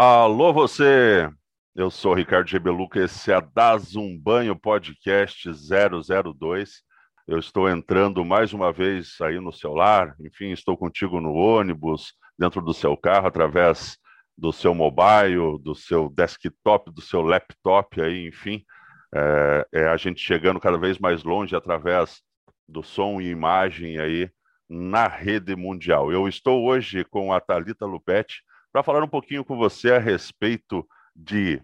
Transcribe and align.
Alô, 0.00 0.52
você! 0.52 1.28
Eu 1.74 1.90
sou 1.90 2.14
Ricardo 2.14 2.48
Gebeluca, 2.48 3.00
esse 3.00 3.32
é 3.32 3.40
Das 3.52 3.96
Um 3.96 4.16
Banho 4.16 4.54
Podcast 4.54 5.50
002. 5.50 6.84
Eu 7.26 7.36
estou 7.36 7.68
entrando 7.68 8.24
mais 8.24 8.52
uma 8.52 8.72
vez 8.72 9.16
aí 9.20 9.40
no 9.40 9.52
celular, 9.52 10.14
enfim, 10.20 10.52
estou 10.52 10.76
contigo 10.76 11.20
no 11.20 11.32
ônibus, 11.32 12.14
dentro 12.38 12.62
do 12.62 12.72
seu 12.72 12.96
carro, 12.96 13.26
através 13.26 13.98
do 14.36 14.52
seu 14.52 14.72
mobile, 14.72 15.58
do 15.60 15.74
seu 15.74 16.08
desktop, 16.08 16.92
do 16.92 17.02
seu 17.02 17.20
laptop, 17.20 18.00
aí, 18.00 18.28
enfim. 18.28 18.64
É, 19.12 19.66
é 19.72 19.88
a 19.88 19.96
gente 19.96 20.20
chegando 20.20 20.60
cada 20.60 20.78
vez 20.78 20.96
mais 21.00 21.24
longe 21.24 21.56
através 21.56 22.22
do 22.68 22.84
som 22.84 23.20
e 23.20 23.30
imagem 23.30 23.98
aí 23.98 24.30
na 24.68 25.08
rede 25.08 25.56
mundial. 25.56 26.12
Eu 26.12 26.28
estou 26.28 26.64
hoje 26.64 27.02
com 27.02 27.32
a 27.32 27.40
Talita 27.40 27.84
Lupetti 27.84 28.46
para 28.78 28.82
falar 28.84 29.02
um 29.02 29.08
pouquinho 29.08 29.44
com 29.44 29.56
você 29.56 29.90
a 29.90 29.98
respeito 29.98 30.86
de 31.14 31.60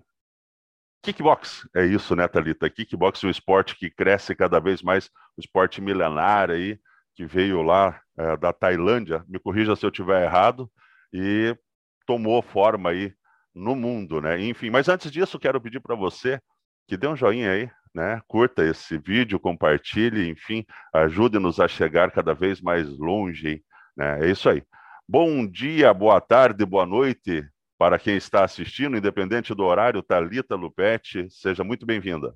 Kickbox, 1.01 1.69
é 1.73 1.85
isso, 1.85 2.17
né, 2.17 2.27
Thalita? 2.27 2.69
Kickbox 2.69 3.23
é 3.23 3.27
um 3.29 3.31
esporte 3.31 3.77
que 3.77 3.89
cresce 3.89 4.35
cada 4.35 4.59
vez 4.59 4.83
mais, 4.83 5.09
um 5.39 5.41
esporte 5.41 5.81
milenário 5.81 6.57
aí, 6.57 6.77
que 7.15 7.25
veio 7.25 7.63
lá 7.63 8.01
é, 8.19 8.37
da 8.37 8.53
Tailândia, 8.53 9.25
me 9.29 9.39
corrija 9.39 9.77
se 9.77 9.87
eu 9.87 9.91
estiver 9.91 10.25
errado, 10.25 10.69
e 11.13 11.57
tomou 12.05 12.43
forma 12.43 12.91
aí 12.91 13.15
no 13.55 13.77
mundo, 13.77 14.21
né? 14.21 14.41
Enfim, 14.41 14.71
mas 14.71 14.89
antes 14.89 15.09
disso, 15.09 15.39
quero 15.39 15.61
pedir 15.61 15.79
para 15.79 15.95
você 15.95 16.41
que 16.89 16.97
dê 16.97 17.07
um 17.07 17.15
joinha 17.15 17.53
aí, 17.53 17.71
né? 17.95 18.21
Curta 18.27 18.65
esse 18.65 18.99
vídeo, 18.99 19.39
compartilhe, 19.39 20.29
enfim, 20.29 20.65
ajude-nos 20.93 21.61
a 21.61 21.69
chegar 21.69 22.11
cada 22.11 22.35
vez 22.35 22.61
mais 22.61 22.89
longe, 22.89 23.63
né? 23.97 24.27
É 24.27 24.31
isso 24.31 24.49
aí. 24.49 24.65
Bom 25.07 25.47
dia, 25.47 25.93
boa 25.93 26.19
tarde, 26.19 26.65
boa 26.65 26.87
noite 26.87 27.47
para 27.77 27.99
quem 27.99 28.17
está 28.17 28.43
assistindo, 28.43 28.97
independente 28.97 29.55
do 29.55 29.63
horário, 29.63 30.03
Talita 30.03 30.55
Lupetti, 30.55 31.29
seja 31.29 31.63
muito 31.63 31.85
bem-vinda. 31.85 32.35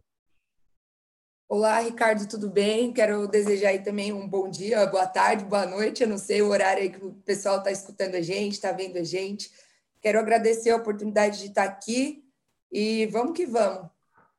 Olá, 1.49 1.81
Ricardo, 1.81 2.29
tudo 2.29 2.51
bem? 2.51 2.93
Quero 2.93 3.27
desejar 3.27 3.71
aí 3.71 3.83
também 3.83 4.13
um 4.13 4.29
bom 4.29 4.51
dia, 4.51 4.85
boa 4.85 5.07
tarde, 5.07 5.47
boa 5.47 5.65
noite. 5.65 6.03
Eu 6.03 6.09
não 6.11 6.19
sei 6.19 6.43
o 6.43 6.51
horário 6.51 6.83
aí 6.83 6.91
que 6.91 7.03
o 7.03 7.15
pessoal 7.25 7.57
está 7.57 7.71
escutando 7.71 8.17
a 8.17 8.21
gente, 8.21 8.53
está 8.53 8.71
vendo 8.71 8.99
a 8.99 9.03
gente. 9.03 9.51
Quero 10.03 10.19
agradecer 10.19 10.69
a 10.69 10.77
oportunidade 10.77 11.39
de 11.39 11.47
estar 11.47 11.65
aqui 11.65 12.23
e 12.71 13.07
vamos 13.07 13.33
que 13.33 13.47
vamos. 13.47 13.89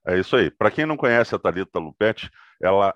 É 0.05 0.19
isso 0.19 0.35
aí. 0.35 0.51
Para 0.51 0.69
quem 0.69 0.85
não 0.85 0.95
conhece 0.95 1.33
a 1.33 1.39
Talita 1.39 1.79
Lupetti, 1.79 2.29
ela 2.61 2.95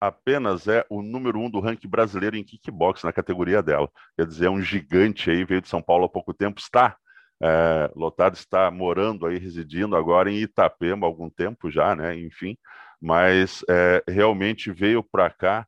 apenas 0.00 0.68
é 0.68 0.84
o 0.90 1.02
número 1.02 1.38
um 1.38 1.50
do 1.50 1.60
ranking 1.60 1.88
brasileiro 1.88 2.36
em 2.36 2.44
kickbox 2.44 3.02
na 3.04 3.12
categoria 3.12 3.62
dela. 3.62 3.88
Quer 4.16 4.26
dizer, 4.26 4.46
é 4.46 4.50
um 4.50 4.60
gigante 4.60 5.30
aí, 5.30 5.44
veio 5.44 5.60
de 5.60 5.68
São 5.68 5.82
Paulo 5.82 6.04
há 6.04 6.08
pouco 6.08 6.34
tempo, 6.34 6.60
está 6.60 6.96
é, 7.42 7.90
Lotado 7.94 8.34
está 8.34 8.70
morando 8.70 9.26
aí, 9.26 9.38
residindo 9.38 9.96
agora 9.96 10.30
em 10.30 10.38
Itapema 10.38 11.06
há 11.06 11.08
algum 11.08 11.28
tempo 11.28 11.70
já, 11.70 11.94
né? 11.94 12.16
Enfim, 12.18 12.56
mas 13.00 13.64
é, 13.68 14.02
realmente 14.08 14.72
veio 14.72 15.02
para 15.02 15.28
cá 15.30 15.66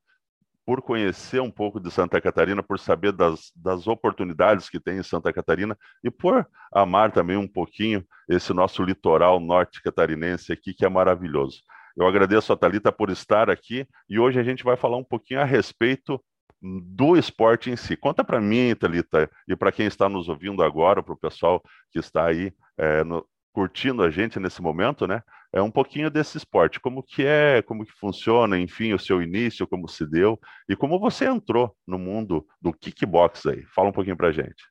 por 0.64 0.82
conhecer 0.82 1.40
um 1.40 1.50
pouco 1.50 1.78
de 1.78 1.90
Santa 1.92 2.20
Catarina, 2.20 2.62
por 2.62 2.78
saber 2.78 3.12
das, 3.12 3.52
das 3.54 3.86
oportunidades 3.86 4.68
que 4.68 4.80
tem 4.80 4.98
em 4.98 5.02
Santa 5.02 5.32
Catarina 5.32 5.78
e 6.02 6.10
por 6.10 6.48
amar 6.72 7.12
também 7.12 7.36
um 7.36 7.46
pouquinho 7.46 8.04
esse 8.28 8.52
nosso 8.52 8.82
litoral 8.82 9.38
norte 9.38 9.80
catarinense 9.80 10.52
aqui, 10.52 10.74
que 10.74 10.84
é 10.84 10.88
maravilhoso. 10.88 11.62
Eu 11.96 12.06
agradeço 12.06 12.52
a 12.52 12.56
Thalita 12.56 12.92
por 12.92 13.08
estar 13.08 13.48
aqui 13.48 13.86
e 14.08 14.18
hoje 14.18 14.38
a 14.38 14.42
gente 14.42 14.62
vai 14.62 14.76
falar 14.76 14.98
um 14.98 15.04
pouquinho 15.04 15.40
a 15.40 15.44
respeito 15.44 16.22
do 16.60 17.16
esporte 17.16 17.70
em 17.70 17.76
si. 17.76 17.96
Conta 17.96 18.22
para 18.22 18.40
mim, 18.40 18.74
Thalita, 18.74 19.30
e 19.48 19.56
para 19.56 19.72
quem 19.72 19.86
está 19.86 20.08
nos 20.08 20.28
ouvindo 20.28 20.62
agora, 20.62 21.02
para 21.02 21.14
o 21.14 21.18
pessoal 21.18 21.62
que 21.90 21.98
está 21.98 22.26
aí 22.26 22.52
é, 22.78 23.02
no, 23.02 23.26
curtindo 23.52 24.02
a 24.02 24.10
gente 24.10 24.38
nesse 24.38 24.60
momento, 24.60 25.06
né? 25.06 25.22
É 25.50 25.62
um 25.62 25.70
pouquinho 25.70 26.10
desse 26.10 26.36
esporte, 26.36 26.78
como 26.78 27.02
que 27.02 27.24
é, 27.24 27.62
como 27.62 27.86
que 27.86 27.92
funciona, 27.92 28.58
enfim, 28.58 28.92
o 28.92 28.98
seu 28.98 29.22
início, 29.22 29.66
como 29.66 29.88
se 29.88 30.04
deu 30.04 30.38
e 30.68 30.76
como 30.76 30.98
você 30.98 31.24
entrou 31.24 31.74
no 31.86 31.98
mundo 31.98 32.46
do 32.60 32.74
kickbox 32.74 33.46
aí. 33.46 33.64
Fala 33.74 33.88
um 33.88 33.92
pouquinho 33.92 34.16
para 34.16 34.32
gente. 34.32 34.62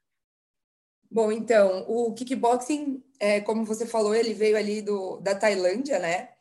Bom, 1.09 1.31
então, 1.31 1.85
o 1.87 2.13
kickboxing, 2.13 3.03
é, 3.19 3.41
como 3.41 3.65
você 3.65 3.87
falou, 3.87 4.13
ele 4.13 4.33
veio 4.35 4.57
ali 4.57 4.83
do, 4.83 5.19
da 5.21 5.33
Tailândia, 5.33 5.97
né? 5.97 6.34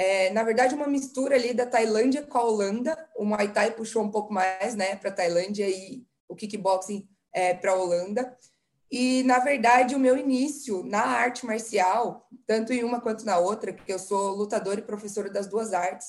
É, 0.00 0.30
na 0.30 0.44
verdade, 0.44 0.76
uma 0.76 0.86
mistura 0.86 1.34
ali 1.34 1.52
da 1.52 1.66
Tailândia 1.66 2.22
com 2.22 2.38
a 2.38 2.44
Holanda. 2.44 2.96
O 3.16 3.24
Muay 3.24 3.52
Thai 3.52 3.72
puxou 3.72 4.00
um 4.00 4.10
pouco 4.12 4.32
mais, 4.32 4.76
né, 4.76 4.94
para 4.94 5.10
a 5.10 5.12
Tailândia 5.12 5.68
e 5.68 6.06
o 6.28 6.36
kickboxing 6.36 7.08
é, 7.32 7.52
para 7.52 7.72
a 7.72 7.74
Holanda. 7.74 8.38
E, 8.88 9.24
na 9.24 9.40
verdade, 9.40 9.96
o 9.96 9.98
meu 9.98 10.16
início 10.16 10.84
na 10.84 11.02
arte 11.02 11.44
marcial, 11.44 12.28
tanto 12.46 12.72
em 12.72 12.84
uma 12.84 13.00
quanto 13.00 13.26
na 13.26 13.38
outra, 13.38 13.72
porque 13.72 13.92
eu 13.92 13.98
sou 13.98 14.36
lutadora 14.36 14.78
e 14.78 14.84
professora 14.84 15.28
das 15.28 15.48
duas 15.48 15.72
artes, 15.72 16.06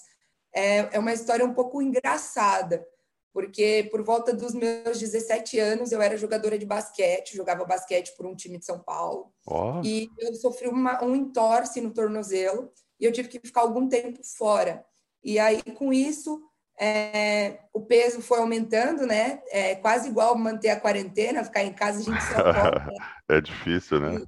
é, 0.54 0.96
é 0.96 1.00
uma 1.00 1.12
história 1.12 1.44
um 1.44 1.56
pouco 1.56 1.82
engraçada, 1.82 2.88
porque 3.34 3.88
por 3.90 4.04
volta 4.04 4.32
dos 4.32 4.54
meus 4.54 5.00
17 5.00 5.58
anos 5.58 5.92
eu 5.92 6.00
era 6.00 6.16
jogadora 6.16 6.60
de 6.60 6.66
basquete, 6.66 7.36
jogava 7.36 7.66
basquete 7.66 8.16
por 8.16 8.28
um 8.28 8.36
time 8.36 8.60
de 8.60 8.66
São 8.66 8.80
Paulo, 8.80 9.34
oh. 9.48 9.82
e 9.84 10.08
eu 10.20 10.34
sofri 10.36 10.68
uma, 10.68 11.04
um 11.04 11.16
entorse 11.16 11.82
no 11.82 11.92
tornozelo, 11.92 12.72
e 13.00 13.06
eu 13.06 13.12
tive 13.12 13.30
que 13.30 13.40
ficar 13.40 13.62
algum 13.62 13.88
tempo 13.88 14.20
fora. 14.24 14.84
E 15.24 15.40
aí, 15.40 15.62
com 15.76 15.94
isso, 15.94 16.42
é, 16.80 17.60
o 17.74 17.82
peso 17.82 18.22
foi 18.22 18.40
aumentando, 18.40 19.06
né? 19.06 19.42
É 19.50 19.76
quase 19.76 20.10
igual 20.10 20.38
manter 20.38 20.70
a 20.70 20.80
quarentena, 20.80 21.44
ficar 21.44 21.64
em 21.64 21.74
casa, 21.74 22.00
a 22.00 22.04
gente 22.04 22.24
só 22.24 22.36
come, 22.36 22.94
né? 22.94 23.10
É 23.30 23.40
difícil, 23.40 24.00
né? 24.00 24.26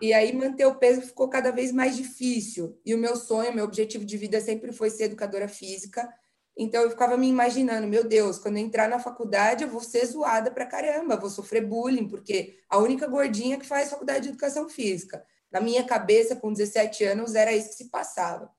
E, 0.00 0.08
e, 0.08 0.12
aí, 0.14 0.32
manter 0.32 0.64
o 0.64 0.76
peso 0.76 1.02
ficou 1.02 1.28
cada 1.28 1.52
vez 1.52 1.70
mais 1.70 1.96
difícil. 1.96 2.80
E 2.84 2.94
o 2.94 2.98
meu 2.98 3.14
sonho, 3.14 3.54
meu 3.54 3.64
objetivo 3.64 4.04
de 4.04 4.16
vida 4.16 4.40
sempre 4.40 4.72
foi 4.72 4.90
ser 4.90 5.04
educadora 5.04 5.48
física. 5.48 6.08
Então, 6.56 6.82
eu 6.82 6.90
ficava 6.90 7.16
me 7.16 7.28
imaginando, 7.28 7.86
meu 7.86 8.04
Deus, 8.04 8.38
quando 8.38 8.56
eu 8.56 8.62
entrar 8.62 8.88
na 8.88 8.98
faculdade, 8.98 9.64
eu 9.64 9.70
vou 9.70 9.80
ser 9.80 10.04
zoada 10.06 10.50
pra 10.50 10.66
caramba, 10.66 11.16
vou 11.16 11.30
sofrer 11.30 11.66
bullying, 11.66 12.08
porque 12.08 12.58
a 12.68 12.78
única 12.78 13.06
gordinha 13.06 13.58
que 13.58 13.66
faz 13.66 13.90
faculdade 13.90 14.22
de 14.22 14.28
educação 14.30 14.68
física 14.68 15.24
na 15.52 15.60
minha 15.60 15.84
cabeça, 15.84 16.34
com 16.34 16.52
17 16.52 17.04
anos, 17.04 17.34
era 17.34 17.52
isso 17.52 17.68
que 17.68 17.74
se 17.74 17.90
passava. 17.90 18.50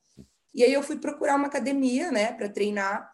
E 0.54 0.64
aí 0.64 0.72
eu 0.72 0.84
fui 0.84 0.98
procurar 0.98 1.36
uma 1.36 1.48
academia, 1.48 2.12
né, 2.12 2.32
para 2.32 2.48
treinar. 2.48 3.12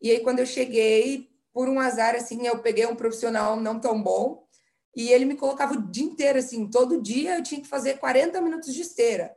E 0.00 0.10
aí 0.10 0.20
quando 0.20 0.40
eu 0.40 0.46
cheguei, 0.46 1.30
por 1.52 1.68
um 1.68 1.80
azar 1.80 2.14
assim, 2.14 2.46
eu 2.46 2.58
peguei 2.58 2.86
um 2.86 2.94
profissional 2.94 3.56
não 3.56 3.80
tão 3.80 4.02
bom 4.02 4.46
e 4.94 5.10
ele 5.10 5.24
me 5.24 5.36
colocava 5.36 5.72
o 5.72 5.90
dia 5.90 6.04
inteiro 6.04 6.38
assim, 6.38 6.68
todo 6.68 7.00
dia 7.00 7.38
eu 7.38 7.42
tinha 7.42 7.60
que 7.60 7.68
fazer 7.68 7.98
40 7.98 8.40
minutos 8.42 8.74
de 8.74 8.82
esteira. 8.82 9.34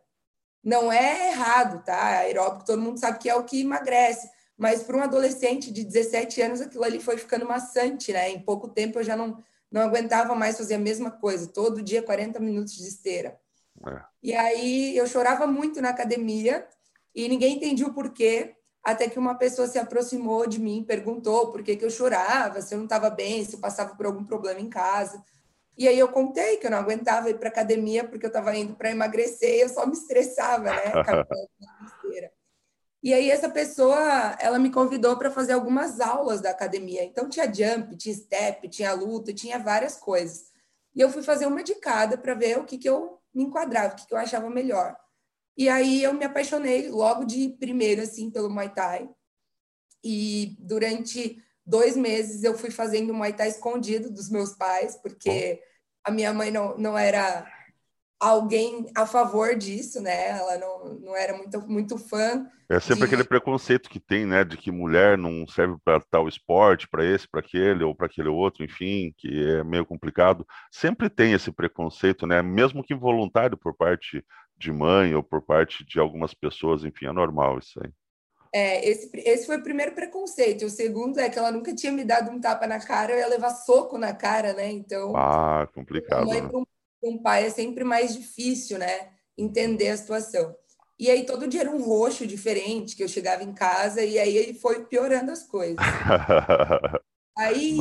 Não 0.61 0.91
é 0.91 1.29
errado, 1.31 1.83
tá? 1.85 2.19
Aeróbico 2.19 2.65
todo 2.65 2.81
mundo 2.81 2.99
sabe 2.99 3.19
que 3.19 3.29
é 3.29 3.35
o 3.35 3.43
que 3.45 3.61
emagrece, 3.61 4.29
mas 4.57 4.83
para 4.83 4.97
um 4.97 5.01
adolescente 5.01 5.71
de 5.71 5.83
17 5.83 6.41
anos 6.41 6.61
aquilo 6.61 6.83
ali 6.83 6.99
foi 6.99 7.17
ficando 7.17 7.45
maçante, 7.47 8.11
né? 8.11 8.29
Em 8.29 8.39
pouco 8.39 8.67
tempo 8.67 8.99
eu 8.99 9.03
já 9.03 9.15
não 9.15 9.41
não 9.71 9.81
aguentava 9.81 10.33
mais 10.35 10.57
fazer 10.57 10.75
a 10.75 10.79
mesma 10.79 11.11
coisa, 11.11 11.47
todo 11.47 11.81
dia 11.81 12.01
40 12.01 12.39
minutos 12.39 12.75
de 12.75 12.87
esteira. 12.87 13.37
É. 13.87 14.01
E 14.21 14.33
aí 14.33 14.97
eu 14.97 15.07
chorava 15.07 15.45
muito 15.45 15.81
na 15.81 15.89
academia 15.89 16.67
e 17.13 17.29
ninguém 17.29 17.55
entendia 17.55 17.87
o 17.87 17.93
porquê, 17.93 18.55
até 18.83 19.09
que 19.09 19.17
uma 19.17 19.35
pessoa 19.35 19.67
se 19.67 19.79
aproximou 19.79 20.47
de 20.47 20.59
mim, 20.59 20.83
perguntou 20.83 21.51
por 21.51 21.63
que, 21.63 21.75
que 21.75 21.85
eu 21.85 21.89
chorava, 21.89 22.61
se 22.61 22.73
eu 22.73 22.77
não 22.77 22.85
estava 22.85 23.09
bem, 23.09 23.43
se 23.43 23.55
eu 23.55 23.59
passava 23.59 23.95
por 23.95 24.05
algum 24.05 24.23
problema 24.23 24.59
em 24.59 24.69
casa. 24.69 25.23
E 25.77 25.87
aí 25.87 25.97
eu 25.99 26.07
contei 26.07 26.57
que 26.57 26.67
eu 26.67 26.71
não 26.71 26.77
aguentava 26.77 27.29
ir 27.29 27.37
para 27.37 27.49
academia 27.49 28.03
porque 28.03 28.25
eu 28.25 28.29
estava 28.29 28.55
indo 28.55 28.75
para 28.75 28.91
emagrecer 28.91 29.55
e 29.55 29.61
eu 29.61 29.69
só 29.69 29.85
me 29.85 29.93
estressava, 29.93 30.65
né? 30.71 30.91
e 33.03 33.13
aí 33.13 33.29
essa 33.29 33.49
pessoa, 33.49 34.35
ela 34.39 34.57
me 34.57 34.71
convidou 34.71 35.17
para 35.17 35.31
fazer 35.31 35.53
algumas 35.53 35.99
aulas 35.99 36.39
da 36.41 36.51
academia. 36.51 37.03
Então 37.03 37.27
tinha 37.27 37.51
jump, 37.51 37.95
tinha 37.97 38.15
step, 38.15 38.69
tinha 38.69 38.93
luta, 38.93 39.33
tinha 39.33 39.59
várias 39.59 39.97
coisas. 39.97 40.51
E 40.95 41.01
eu 41.01 41.09
fui 41.09 41.23
fazer 41.23 41.45
uma 41.45 41.61
de 41.61 41.75
cada 41.75 42.17
para 42.17 42.33
ver 42.33 42.57
o 42.57 42.63
que, 42.63 42.77
que 42.77 42.87
eu 42.87 43.19
me 43.35 43.43
enquadrava, 43.43 43.93
o 43.93 43.95
que, 43.95 44.13
eu 44.13 44.17
achava 44.17 44.49
melhor. 44.49 44.95
E 45.57 45.69
aí 45.69 46.03
eu 46.03 46.13
me 46.13 46.25
apaixonei 46.25 46.89
logo 46.89 47.25
de 47.25 47.49
primeiro, 47.59 48.01
assim, 48.01 48.31
pelo 48.31 48.49
Muay 48.49 48.69
Thai. 48.73 49.09
E 50.03 50.55
durante 50.59 51.41
dois 51.65 51.97
meses 51.97 52.43
eu 52.43 52.57
fui 52.57 52.71
fazendo 52.71 53.13
Muay 53.13 53.33
Thai 53.33 53.49
escondido 53.49 54.09
dos 54.09 54.29
meus 54.29 54.53
pais, 54.53 54.95
porque 54.97 55.61
a 56.03 56.11
minha 56.11 56.33
mãe 56.33 56.51
não, 56.51 56.77
não 56.77 56.97
era 56.97 57.45
alguém 58.19 58.85
a 58.95 59.05
favor 59.05 59.55
disso, 59.55 60.01
né? 60.01 60.29
Ela 60.29 60.57
não, 60.57 60.85
não 60.95 61.15
era 61.15 61.35
muito, 61.37 61.61
muito 61.67 61.97
fã. 61.97 62.45
É 62.69 62.79
sempre 62.79 63.01
de... 63.01 63.05
aquele 63.05 63.23
preconceito 63.23 63.89
que 63.89 63.99
tem, 63.99 64.25
né? 64.25 64.43
De 64.43 64.57
que 64.57 64.71
mulher 64.71 65.17
não 65.17 65.45
serve 65.47 65.75
para 65.83 65.99
tal 65.99 66.27
esporte, 66.27 66.87
para 66.87 67.05
esse, 67.05 67.27
para 67.27 67.39
aquele, 67.39 67.83
ou 67.83 67.93
para 67.93 68.07
aquele 68.07 68.29
outro, 68.29 68.63
enfim, 68.63 69.13
que 69.17 69.27
é 69.57 69.63
meio 69.63 69.85
complicado. 69.85 70.45
Sempre 70.71 71.09
tem 71.09 71.33
esse 71.33 71.51
preconceito, 71.51 72.25
né? 72.25 72.41
Mesmo 72.41 72.83
que 72.83 72.93
involuntário 72.93 73.57
por 73.57 73.75
parte 73.75 74.23
de 74.57 74.71
mãe 74.71 75.13
ou 75.13 75.21
por 75.21 75.41
parte 75.41 75.85
de 75.85 75.99
algumas 75.99 76.33
pessoas, 76.33 76.83
enfim, 76.83 77.05
é 77.05 77.11
normal 77.11 77.59
isso 77.59 77.79
aí. 77.83 77.91
É, 78.53 78.89
esse, 78.89 79.11
esse 79.13 79.45
foi 79.45 79.57
o 79.57 79.63
primeiro 79.63 79.93
preconceito. 79.93 80.65
O 80.65 80.69
segundo 80.69 81.19
é 81.19 81.29
que 81.29 81.37
ela 81.37 81.51
nunca 81.51 81.75
tinha 81.75 81.91
me 81.91 82.05
dado 82.05 82.31
um 82.31 82.39
tapa 82.39 82.65
na 82.65 82.79
cara, 82.79 83.11
eu 83.11 83.17
ia 83.17 83.27
levar 83.27 83.49
soco 83.49 83.97
na 83.97 84.13
cara, 84.13 84.53
né? 84.53 84.71
Então. 84.71 85.13
Ah, 85.13 85.67
complicado. 85.73 86.25
Mãe, 86.25 86.41
né? 86.41 86.49
Com 87.05 87.13
o 87.13 87.21
pai 87.21 87.45
é 87.45 87.49
sempre 87.51 87.83
mais 87.83 88.15
difícil, 88.15 88.79
né? 88.79 89.09
Entender 89.37 89.89
a 89.89 89.97
situação. 89.97 90.55
E 90.97 91.11
aí 91.11 91.23
todo 91.23 91.47
dia 91.47 91.61
era 91.61 91.69
um 91.69 91.83
roxo 91.83 92.25
diferente, 92.25 92.95
que 92.95 93.03
eu 93.03 93.07
chegava 93.07 93.43
em 93.43 93.53
casa 93.53 94.03
e 94.03 94.17
aí 94.17 94.35
ele 94.35 94.55
foi 94.55 94.85
piorando 94.85 95.31
as 95.31 95.43
coisas. 95.43 95.75
aí 97.37 97.77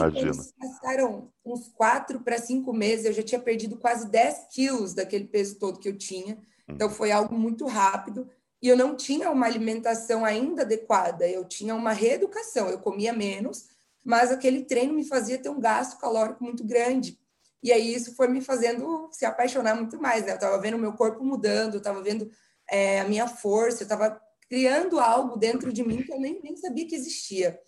passaram 0.61 1.32
uns 1.43 1.69
quatro 1.69 2.21
para 2.21 2.37
cinco 2.37 2.75
meses, 2.75 3.06
eu 3.06 3.12
já 3.15 3.23
tinha 3.23 3.41
perdido 3.41 3.79
quase 3.79 4.11
10 4.11 4.49
quilos 4.53 4.93
daquele 4.93 5.25
peso 5.25 5.59
todo 5.59 5.79
que 5.79 5.88
eu 5.88 5.97
tinha. 5.97 6.37
Então 6.69 6.91
foi 6.91 7.11
algo 7.11 7.35
muito 7.35 7.67
rápido 7.67 8.29
e 8.61 8.69
eu 8.69 8.77
não 8.77 8.94
tinha 8.94 9.31
uma 9.31 9.47
alimentação 9.47 10.23
ainda 10.23 10.62
adequada, 10.62 11.27
eu 11.27 11.47
tinha 11.47 11.75
uma 11.75 11.93
reeducação, 11.93 12.69
eu 12.69 12.79
comia 12.79 13.12
menos, 13.15 13.70
mas 14.05 14.31
aquele 14.31 14.65
treino 14.65 14.93
me 14.93 15.05
fazia 15.05 15.38
ter 15.38 15.49
um 15.49 15.61
gasto 15.61 15.99
calórico 15.99 16.44
muito 16.44 16.62
grande. 16.62 17.19
E 17.65 17.73
aí 17.73 17.95
isso 17.95 18.15
foi 18.15 18.29
me 18.29 18.43
fazendo 18.43 19.09
se 19.11 19.25
apaixonar 19.25 19.75
muito 19.75 19.99
mais, 19.99 20.23
né? 20.23 20.33
Eu 20.33 20.35
estava 20.35 20.61
vendo 20.61 20.75
o 20.77 20.79
meu 20.79 20.93
corpo 20.93 21.25
mudando, 21.25 21.75
eu 21.75 21.79
estava 21.79 22.03
vendo 22.03 22.31
é, 22.71 23.01
a 23.01 23.09
minha 23.09 23.27
força, 23.27 23.83
eu 23.83 23.87
estava 23.87 24.21
criando 24.51 25.01
algo 25.01 25.39
dentro 25.39 25.73
de 25.73 25.83
mim 25.83 26.03
que 26.03 26.13
eu 26.13 26.21
nem, 26.21 26.39
nem 26.43 26.55
sabia 26.59 26.87
que 26.87 26.95
existia. 26.95 27.59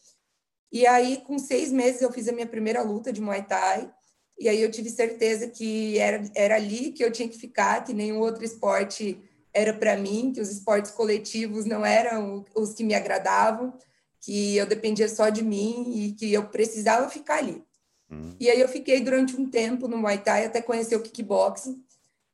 E 0.71 0.87
aí, 0.87 1.23
com 1.27 1.39
seis 1.39 1.73
meses, 1.73 2.03
eu 2.03 2.13
fiz 2.13 2.29
a 2.29 2.33
minha 2.33 2.47
primeira 2.47 2.83
luta 2.83 3.11
de 3.11 3.23
Muay 3.23 3.43
Thai, 3.47 3.91
e 4.39 4.51
aí 4.51 4.61
eu 4.61 4.71
tive 4.71 4.91
certeza 4.91 5.49
que 5.49 5.99
era, 5.99 6.23
era 6.35 6.57
ali 6.57 6.93
que 6.93 7.03
eu 7.03 7.11
tinha 7.11 7.29
que 7.29 7.39
ficar, 7.39 7.83
que 7.83 7.95
nenhum 7.95 8.21
outro 8.21 8.45
esporte 8.45 9.19
era 9.51 9.73
para 9.73 9.97
mim, 9.97 10.31
que 10.31 10.43
os 10.43 10.51
esportes 10.51 10.91
coletivos 10.91 11.65
não 11.65 11.87
eram 11.87 12.45
os 12.55 12.75
que 12.75 12.85
me 12.85 12.95
agradavam, 12.95 13.73
que 14.21 14.57
eu 14.59 14.67
dependia 14.67 15.09
só 15.09 15.31
de 15.31 15.43
mim 15.43 15.91
e 15.95 16.13
que 16.13 16.31
eu 16.35 16.51
precisava 16.51 17.09
ficar 17.09 17.39
ali. 17.39 17.66
Uhum. 18.11 18.37
E 18.39 18.51
aí 18.51 18.61
eu 18.61 18.69
fiquei 18.69 19.01
durante 19.01 19.37
um 19.37 19.49
tempo 19.49 19.89
no 19.89 19.97
Muay 19.97 20.19
Thai 20.19 20.47
até 20.47 20.63
conhecer 20.63 20.97
o 20.97 21.03
kickboxing, 21.03 21.83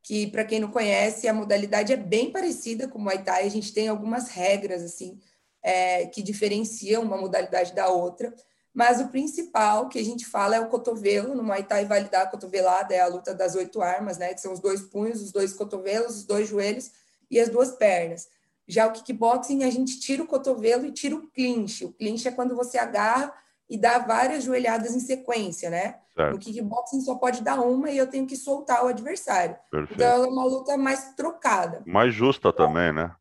que 0.02 0.26
para 0.26 0.44
quem 0.44 0.60
não 0.60 0.70
conhece, 0.70 1.28
a 1.28 1.34
modalidade 1.34 1.92
é 1.92 1.96
bem 1.96 2.30
parecida 2.30 2.88
com 2.88 2.98
o 2.98 3.02
Muay 3.02 3.22
Thai, 3.22 3.46
a 3.46 3.50
gente 3.50 3.72
tem 3.72 3.88
algumas 3.88 4.28
regras 4.28 4.82
assim 4.82 5.18
é, 5.62 6.06
que 6.06 6.22
diferenciam 6.22 7.02
uma 7.02 7.16
modalidade 7.16 7.72
da 7.72 7.88
outra, 7.88 8.34
mas 8.74 9.00
o 9.00 9.08
principal 9.08 9.88
que 9.88 9.98
a 9.98 10.04
gente 10.04 10.26
fala 10.26 10.56
é 10.56 10.60
o 10.60 10.68
cotovelo, 10.68 11.34
no 11.34 11.42
Muay 11.42 11.62
Thai 11.62 11.84
vale 11.84 12.08
dar 12.08 12.22
a 12.22 12.26
cotovelada, 12.26 12.94
é 12.94 13.00
a 13.00 13.06
luta 13.06 13.34
das 13.34 13.54
oito 13.54 13.80
armas, 13.80 14.18
né, 14.18 14.34
que 14.34 14.40
são 14.40 14.52
os 14.52 14.60
dois 14.60 14.80
punhos, 14.82 15.20
os 15.20 15.30
dois 15.30 15.52
cotovelos, 15.52 16.16
os 16.16 16.24
dois 16.24 16.48
joelhos 16.48 16.90
e 17.30 17.38
as 17.38 17.48
duas 17.48 17.72
pernas. 17.72 18.28
Já 18.66 18.86
o 18.86 18.92
kickboxing, 18.92 19.64
a 19.64 19.70
gente 19.70 20.00
tira 20.00 20.22
o 20.22 20.26
cotovelo 20.26 20.86
e 20.86 20.92
tira 20.92 21.14
o 21.14 21.26
clinch. 21.28 21.84
O 21.84 21.92
clinch 21.92 22.26
é 22.26 22.30
quando 22.30 22.56
você 22.56 22.78
agarra 22.78 23.32
e 23.72 23.78
dá 23.78 23.98
várias 24.00 24.44
joelhadas 24.44 24.94
em 24.94 25.00
sequência, 25.00 25.70
né? 25.70 25.98
Certo. 26.14 26.32
No 26.34 26.38
kickboxing 26.38 27.00
só 27.00 27.14
pode 27.14 27.42
dar 27.42 27.58
uma 27.58 27.90
e 27.90 27.96
eu 27.96 28.06
tenho 28.06 28.26
que 28.26 28.36
soltar 28.36 28.84
o 28.84 28.88
adversário. 28.88 29.56
Perfeito. 29.70 29.94
Então 29.94 30.24
é 30.24 30.26
uma 30.26 30.44
luta 30.44 30.76
mais 30.76 31.14
trocada. 31.14 31.82
Mais 31.86 32.12
justa 32.12 32.52
também, 32.52 32.92
né? 32.92 33.16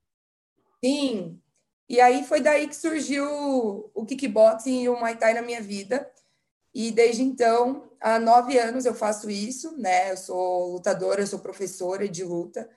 Sim. 0.83 1.39
E 1.87 2.01
aí 2.01 2.25
foi 2.25 2.41
daí 2.41 2.67
que 2.67 2.75
surgiu 2.75 3.25
o 3.93 4.05
kickboxing 4.05 4.83
e 4.83 4.89
o 4.89 4.99
Muay 4.99 5.15
Thai 5.15 5.35
na 5.35 5.41
minha 5.41 5.61
vida. 5.61 6.05
E 6.75 6.91
desde 6.91 7.23
então, 7.23 7.89
há 8.01 8.19
nove 8.19 8.59
anos 8.59 8.83
eu 8.85 8.93
faço 8.93 9.29
isso, 9.29 9.77
né? 9.77 10.11
Eu 10.11 10.17
sou 10.17 10.73
lutadora, 10.73 11.21
eu 11.21 11.27
sou 11.27 11.39
professora 11.39 12.09
de 12.09 12.25
luta. 12.25 12.69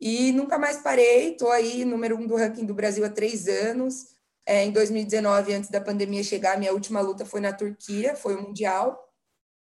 E 0.00 0.32
nunca 0.32 0.58
mais 0.58 0.78
parei, 0.78 1.34
estou 1.34 1.52
aí 1.52 1.84
número 1.84 2.16
um 2.16 2.26
do 2.26 2.34
ranking 2.34 2.66
do 2.66 2.74
Brasil 2.74 3.04
há 3.04 3.08
três 3.08 3.46
anos. 3.46 4.12
É, 4.46 4.64
em 4.64 4.72
2019, 4.72 5.54
antes 5.54 5.70
da 5.70 5.80
pandemia 5.80 6.22
chegar, 6.22 6.58
minha 6.58 6.72
última 6.72 7.00
luta 7.00 7.24
foi 7.24 7.40
na 7.40 7.52
Turquia, 7.52 8.16
foi 8.16 8.34
o 8.34 8.42
Mundial. 8.42 8.98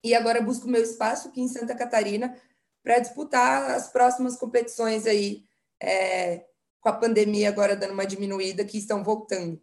E 0.04 0.14
agora 0.14 0.42
busco 0.42 0.68
meu 0.68 0.82
espaço 0.82 1.28
aqui 1.28 1.40
em 1.40 1.48
Santa 1.48 1.74
Catarina 1.74 2.34
para 2.82 2.98
disputar 2.98 3.70
as 3.70 3.90
próximas 3.92 4.36
competições 4.36 5.06
aí, 5.06 5.44
é, 5.82 6.44
com 6.80 6.88
a 6.88 6.92
pandemia 6.92 7.48
agora 7.48 7.76
dando 7.76 7.92
uma 7.92 8.06
diminuída, 8.06 8.64
que 8.64 8.78
estão 8.78 9.02
voltando. 9.02 9.60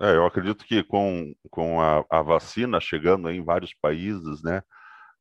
É, 0.00 0.16
eu 0.16 0.24
acredito 0.26 0.64
que 0.64 0.82
com, 0.82 1.34
com 1.50 1.80
a, 1.80 2.04
a 2.10 2.22
vacina 2.22 2.80
chegando 2.80 3.30
em 3.30 3.44
vários 3.44 3.74
países, 3.74 4.42
né, 4.42 4.62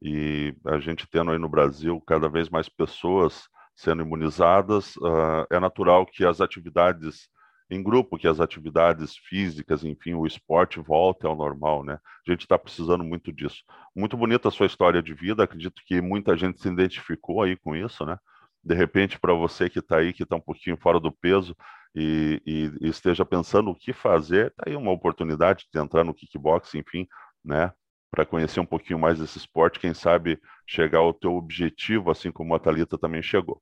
e 0.02 0.54
a 0.66 0.80
gente 0.80 1.08
tendo 1.10 1.32
aí 1.32 1.38
no 1.38 1.48
Brasil 1.48 2.02
cada 2.02 2.28
vez 2.28 2.50
mais 2.50 2.68
pessoas 2.68 3.48
sendo 3.76 4.04
imunizadas, 4.04 4.96
uh, 4.98 5.46
é 5.50 5.60
natural 5.60 6.06
que 6.06 6.26
as 6.26 6.42
atividades 6.42 7.30
em 7.70 7.82
grupo, 7.82 8.18
que 8.18 8.28
as 8.28 8.40
atividades 8.40 9.16
físicas, 9.18 9.84
enfim, 9.84 10.14
o 10.14 10.26
esporte 10.26 10.80
volte 10.80 11.26
ao 11.26 11.36
normal, 11.36 11.84
né? 11.84 12.00
A 12.28 12.32
gente 12.32 12.42
está 12.42 12.58
precisando 12.58 13.04
muito 13.04 13.32
disso. 13.32 13.64
Muito 13.96 14.18
bonita 14.18 14.48
a 14.48 14.52
sua 14.52 14.66
história 14.66 15.02
de 15.02 15.14
vida, 15.14 15.44
acredito 15.44 15.82
que 15.86 16.02
muita 16.02 16.38
gente 16.38 16.62
se 16.62 16.68
identificou 16.68 17.42
aí 17.42 17.56
com 17.56 17.76
isso, 17.76 18.06
né? 18.06 18.18
De 18.64 18.76
repente, 18.76 19.20
para 19.20 19.34
você 19.34 19.70
que 19.70 19.80
está 19.80 19.98
aí, 19.98 20.14
que 20.14 20.24
está 20.24 20.36
um 20.36 20.42
pouquinho 20.42 20.78
fora 20.78 21.00
do 21.00 21.12
peso 21.12 21.56
e, 21.96 22.42
e, 22.46 22.88
esteja 22.88 23.26
pensando 23.26 23.70
o 23.72 23.76
que 23.76 23.92
fazer, 23.92 24.48
está 24.48 24.64
aí 24.68 24.76
uma 24.76 24.92
oportunidade 24.92 25.66
de 25.72 25.80
entrar 25.80 26.04
no 26.04 26.14
kickbox, 26.14 26.74
enfim, 26.76 27.08
né? 27.44 27.72
Para 28.10 28.26
conhecer 28.26 28.60
um 28.60 28.66
pouquinho 28.66 29.00
mais 29.00 29.20
desse 29.20 29.38
esporte, 29.38 29.80
quem 29.80 29.94
sabe 29.94 30.40
chegar 30.68 31.00
ao 31.00 31.14
teu 31.14 31.34
objetivo, 31.36 32.12
assim 32.12 32.32
como 32.32 32.54
a 32.56 32.60
Thalita 32.60 32.98
também 32.98 33.22
chegou. 33.22 33.62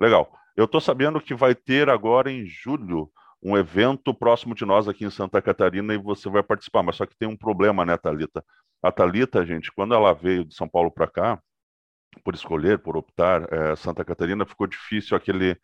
Legal. 0.00 0.32
Eu 0.56 0.66
estou 0.66 0.80
sabendo 0.80 1.20
que 1.20 1.34
vai 1.34 1.54
ter 1.54 1.88
agora 1.88 2.30
em 2.30 2.44
julho 2.44 3.10
um 3.42 3.56
evento 3.56 4.14
próximo 4.14 4.54
de 4.54 4.64
nós 4.64 4.86
aqui 4.86 5.04
em 5.04 5.10
Santa 5.10 5.42
Catarina 5.42 5.92
e 5.92 5.98
você 5.98 6.30
vai 6.30 6.42
participar. 6.42 6.82
Mas 6.82 6.96
só 6.96 7.04
que 7.04 7.16
tem 7.16 7.28
um 7.28 7.36
problema, 7.36 7.84
né, 7.84 7.96
Thalita? 7.96 8.44
A 8.82 8.92
Thalita, 8.92 9.44
gente, 9.44 9.72
quando 9.72 9.94
ela 9.94 10.12
veio 10.12 10.44
de 10.44 10.54
São 10.54 10.68
Paulo 10.68 10.90
para 10.90 11.08
cá, 11.08 11.40
por 12.24 12.34
escolher, 12.34 12.78
por 12.78 12.96
optar, 12.96 13.52
é, 13.52 13.74
Santa 13.74 14.04
Catarina, 14.04 14.46
ficou 14.46 14.66
difícil 14.66 15.16
aquele, 15.16 15.56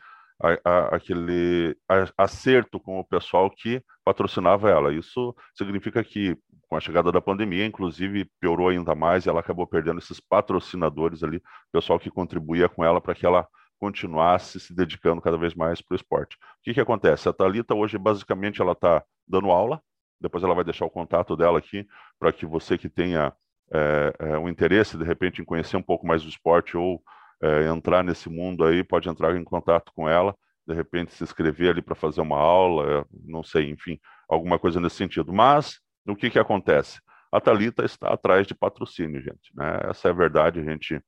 a, 0.43 0.71
a, 0.71 0.97
aquele 0.97 1.77
acerto 2.17 2.81
com 2.81 2.99
o 2.99 3.05
pessoal 3.05 3.51
que 3.51 3.83
patrocinava 4.05 4.71
ela. 4.71 4.93
Isso 4.93 5.35
significa 5.55 6.03
que, 6.03 6.37
com 6.69 6.77
a 6.77 6.81
chegada 6.81 7.13
da 7.13 7.21
pandemia, 7.21 7.67
inclusive, 7.67 8.29
piorou 8.41 8.69
ainda 8.69 8.95
mais 8.95 9.25
e 9.25 9.29
ela 9.29 9.41
acabou 9.41 9.67
perdendo 9.67 9.99
esses 9.99 10.19
patrocinadores 10.19 11.23
ali, 11.23 11.41
pessoal 11.73 11.99
que 11.99 12.11
contribuía 12.11 12.69
com 12.69 12.85
ela 12.85 13.01
para 13.01 13.15
que 13.15 13.27
ela 13.27 13.47
continuasse 13.79 14.61
se 14.61 14.75
dedicando 14.75 15.21
cada 15.21 15.39
vez 15.39 15.55
mais 15.55 15.81
para 15.81 15.95
o 15.95 15.97
esporte. 15.97 16.37
O 16.37 16.63
que, 16.63 16.75
que 16.75 16.81
acontece? 16.81 17.29
A 17.29 17.33
Thalita 17.33 17.75
hoje, 17.75 17.97
basicamente, 17.97 18.61
ela 18.61 18.73
está 18.73 19.03
dando 19.27 19.51
aula, 19.51 19.81
depois 20.21 20.43
ela 20.43 20.55
vai 20.55 20.65
deixar 20.65 20.85
o 20.85 20.91
contato 20.91 21.37
dela 21.37 21.59
aqui, 21.59 21.87
para 22.19 22.33
que 22.33 22.45
você 22.45 22.77
que 22.77 22.89
tenha 22.89 23.33
é, 23.73 24.13
é, 24.19 24.39
um 24.39 24.49
interesse, 24.49 24.97
de 24.97 25.05
repente, 25.05 25.41
em 25.41 25.45
conhecer 25.45 25.77
um 25.77 25.83
pouco 25.83 26.07
mais 26.07 26.23
do 26.23 26.29
esporte 26.29 26.77
ou 26.77 27.03
é, 27.43 27.69
entrar 27.69 28.03
nesse 28.03 28.29
mundo 28.29 28.65
aí, 28.65 28.83
pode 28.83 29.09
entrar 29.09 29.37
em 29.37 29.45
contato 29.45 29.93
com 29.95 30.09
ela, 30.09 30.35
de 30.67 30.75
repente 30.75 31.15
se 31.15 31.23
inscrever 31.23 31.71
ali 31.71 31.81
para 31.81 31.95
fazer 31.95 32.21
uma 32.21 32.39
aula, 32.39 33.07
não 33.25 33.43
sei, 33.43 33.71
enfim, 33.71 33.99
alguma 34.29 34.59
coisa 34.59 34.81
nesse 34.81 34.97
sentido. 34.97 35.33
Mas, 35.33 35.81
o 36.07 36.17
que, 36.17 36.31
que 36.31 36.39
acontece? 36.39 37.01
A 37.31 37.41
Thalita 37.41 37.85
está 37.85 38.13
atrás 38.13 38.47
de 38.47 38.55
patrocínio, 38.55 39.23
gente. 39.23 39.55
Né? 39.55 39.81
Essa 39.85 40.09
é 40.09 40.11
a 40.11 40.15
verdade, 40.15 40.61
a 40.61 40.65
gente 40.65 41.01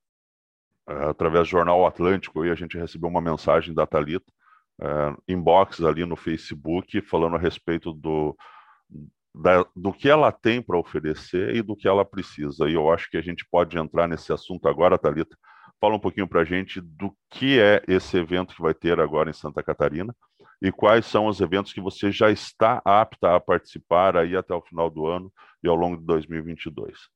através 1.08 1.48
do 1.48 1.50
Jornal 1.50 1.86
Atlântico, 1.86 2.44
e 2.44 2.50
a 2.50 2.54
gente 2.54 2.78
recebeu 2.78 3.08
uma 3.08 3.20
mensagem 3.20 3.74
da 3.74 3.86
Thalita, 3.86 4.32
uh, 4.80 5.22
inbox 5.28 5.82
ali 5.82 6.04
no 6.04 6.16
Facebook, 6.16 7.00
falando 7.02 7.36
a 7.36 7.38
respeito 7.38 7.92
do, 7.92 8.36
da, 9.34 9.64
do 9.74 9.92
que 9.92 10.08
ela 10.08 10.32
tem 10.32 10.60
para 10.60 10.78
oferecer 10.78 11.54
e 11.54 11.62
do 11.62 11.76
que 11.76 11.86
ela 11.86 12.04
precisa. 12.04 12.68
E 12.68 12.74
eu 12.74 12.90
acho 12.92 13.10
que 13.10 13.16
a 13.16 13.22
gente 13.22 13.46
pode 13.50 13.78
entrar 13.78 14.08
nesse 14.08 14.32
assunto 14.32 14.68
agora, 14.68 14.98
Thalita. 14.98 15.36
Fala 15.80 15.94
um 15.94 16.00
pouquinho 16.00 16.28
para 16.28 16.42
a 16.42 16.44
gente 16.44 16.80
do 16.80 17.14
que 17.30 17.58
é 17.58 17.82
esse 17.88 18.16
evento 18.18 18.54
que 18.54 18.60
vai 18.60 18.74
ter 18.74 19.00
agora 19.00 19.30
em 19.30 19.32
Santa 19.32 19.62
Catarina 19.62 20.14
e 20.60 20.70
quais 20.70 21.06
são 21.06 21.26
os 21.26 21.40
eventos 21.40 21.72
que 21.72 21.80
você 21.80 22.12
já 22.12 22.30
está 22.30 22.82
apta 22.84 23.34
a 23.34 23.40
participar 23.40 24.16
aí 24.16 24.36
até 24.36 24.54
o 24.54 24.60
final 24.60 24.90
do 24.90 25.06
ano 25.06 25.32
e 25.62 25.68
ao 25.68 25.74
longo 25.74 25.96
de 25.96 26.04
2022. 26.04 27.08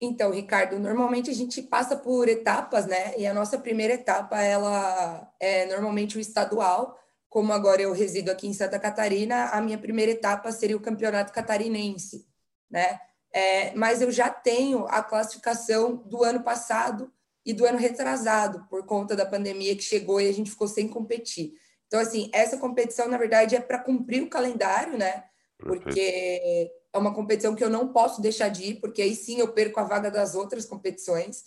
Então, 0.00 0.30
Ricardo, 0.30 0.78
normalmente 0.78 1.28
a 1.28 1.34
gente 1.34 1.60
passa 1.60 1.96
por 1.96 2.28
etapas, 2.28 2.86
né? 2.86 3.18
E 3.18 3.26
a 3.26 3.34
nossa 3.34 3.58
primeira 3.58 3.94
etapa, 3.94 4.40
ela 4.40 5.32
é 5.40 5.66
normalmente 5.66 6.16
o 6.16 6.20
estadual. 6.20 6.96
Como 7.28 7.52
agora 7.52 7.82
eu 7.82 7.92
resido 7.92 8.30
aqui 8.30 8.46
em 8.46 8.54
Santa 8.54 8.78
Catarina, 8.78 9.46
a 9.46 9.60
minha 9.60 9.76
primeira 9.76 10.12
etapa 10.12 10.52
seria 10.52 10.76
o 10.76 10.80
campeonato 10.80 11.32
catarinense, 11.32 12.26
né? 12.70 13.00
É, 13.32 13.74
mas 13.74 14.00
eu 14.00 14.10
já 14.10 14.30
tenho 14.30 14.86
a 14.88 15.02
classificação 15.02 15.96
do 15.96 16.22
ano 16.24 16.42
passado 16.42 17.12
e 17.44 17.52
do 17.52 17.66
ano 17.66 17.78
retrasado, 17.78 18.66
por 18.70 18.86
conta 18.86 19.16
da 19.16 19.26
pandemia 19.26 19.74
que 19.74 19.82
chegou 19.82 20.20
e 20.20 20.28
a 20.28 20.32
gente 20.32 20.50
ficou 20.50 20.68
sem 20.68 20.86
competir. 20.88 21.52
Então, 21.86 21.98
assim, 21.98 22.30
essa 22.32 22.56
competição, 22.56 23.08
na 23.08 23.18
verdade, 23.18 23.56
é 23.56 23.60
para 23.60 23.78
cumprir 23.78 24.22
o 24.22 24.30
calendário, 24.30 24.96
né? 24.96 25.24
Porque 25.58 26.70
é 26.92 26.98
uma 26.98 27.14
competição 27.14 27.54
que 27.54 27.62
eu 27.62 27.70
não 27.70 27.92
posso 27.92 28.20
deixar 28.20 28.48
de 28.48 28.64
ir, 28.64 28.80
porque 28.80 29.02
aí 29.02 29.14
sim 29.14 29.38
eu 29.38 29.52
perco 29.52 29.80
a 29.80 29.84
vaga 29.84 30.10
das 30.10 30.34
outras 30.34 30.64
competições. 30.64 31.44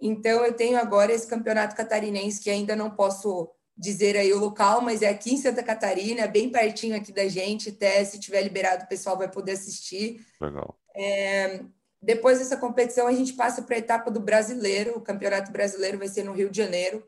Então, 0.00 0.44
eu 0.44 0.52
tenho 0.52 0.78
agora 0.78 1.12
esse 1.12 1.26
campeonato 1.26 1.74
catarinense 1.74 2.40
que 2.40 2.50
ainda 2.50 2.76
não 2.76 2.90
posso 2.90 3.50
dizer 3.76 4.16
aí 4.16 4.32
o 4.32 4.38
local, 4.38 4.80
mas 4.80 5.02
é 5.02 5.08
aqui 5.08 5.34
em 5.34 5.36
Santa 5.36 5.62
Catarina, 5.62 6.22
é 6.22 6.28
bem 6.28 6.50
pertinho 6.50 6.96
aqui 6.96 7.12
da 7.12 7.28
gente, 7.28 7.70
até 7.70 8.04
se 8.04 8.18
tiver 8.18 8.42
liberado 8.42 8.84
o 8.84 8.88
pessoal 8.88 9.16
vai 9.16 9.30
poder 9.30 9.52
assistir. 9.52 10.24
Legal. 10.40 10.76
É, 10.96 11.60
Depois 12.00 12.38
dessa 12.38 12.56
competição, 12.56 13.06
a 13.06 13.12
gente 13.12 13.32
passa 13.34 13.62
para 13.62 13.76
a 13.76 13.78
etapa 13.78 14.10
do 14.10 14.20
brasileiro. 14.20 14.96
O 14.96 15.00
Campeonato 15.00 15.52
Brasileiro 15.52 15.98
vai 15.98 16.08
ser 16.08 16.24
no 16.24 16.32
Rio 16.32 16.50
de 16.50 16.56
Janeiro. 16.56 17.04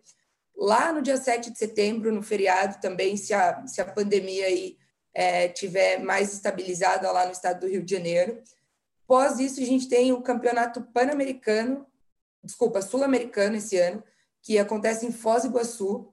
Lá 0.57 0.93
no 0.93 1.01
dia 1.01 1.17
7 1.17 1.51
de 1.51 1.59
setembro, 1.59 2.13
no 2.13 2.23
feriado 2.23 2.81
também, 2.81 3.17
se 3.17 3.33
a, 3.33 3.67
se 3.67 3.81
a 3.81 3.85
pandemia 3.85 4.47
aí 4.47 4.77
é, 5.15 5.49
tiver 5.49 5.99
mais 5.99 6.33
estabilizada 6.33 7.11
lá 7.11 7.27
no 7.27 7.33
estado 7.33 7.61
do 7.61 7.69
Rio 7.69 7.83
de 7.83 7.95
Janeiro. 7.95 8.43
Após 9.05 9.39
isso, 9.39 9.61
a 9.61 9.65
gente 9.65 9.89
tem 9.89 10.13
o 10.13 10.23
Campeonato 10.23 10.83
Pan-Americano, 10.83 11.87
desculpa, 12.43 12.81
Sul-Americano 12.81 13.57
esse 13.57 13.77
ano, 13.77 14.03
que 14.43 14.59
acontece 14.59 15.07
em 15.07 15.13
Foz 15.13 15.43
do 15.43 15.49
Iguaçu. 15.49 16.13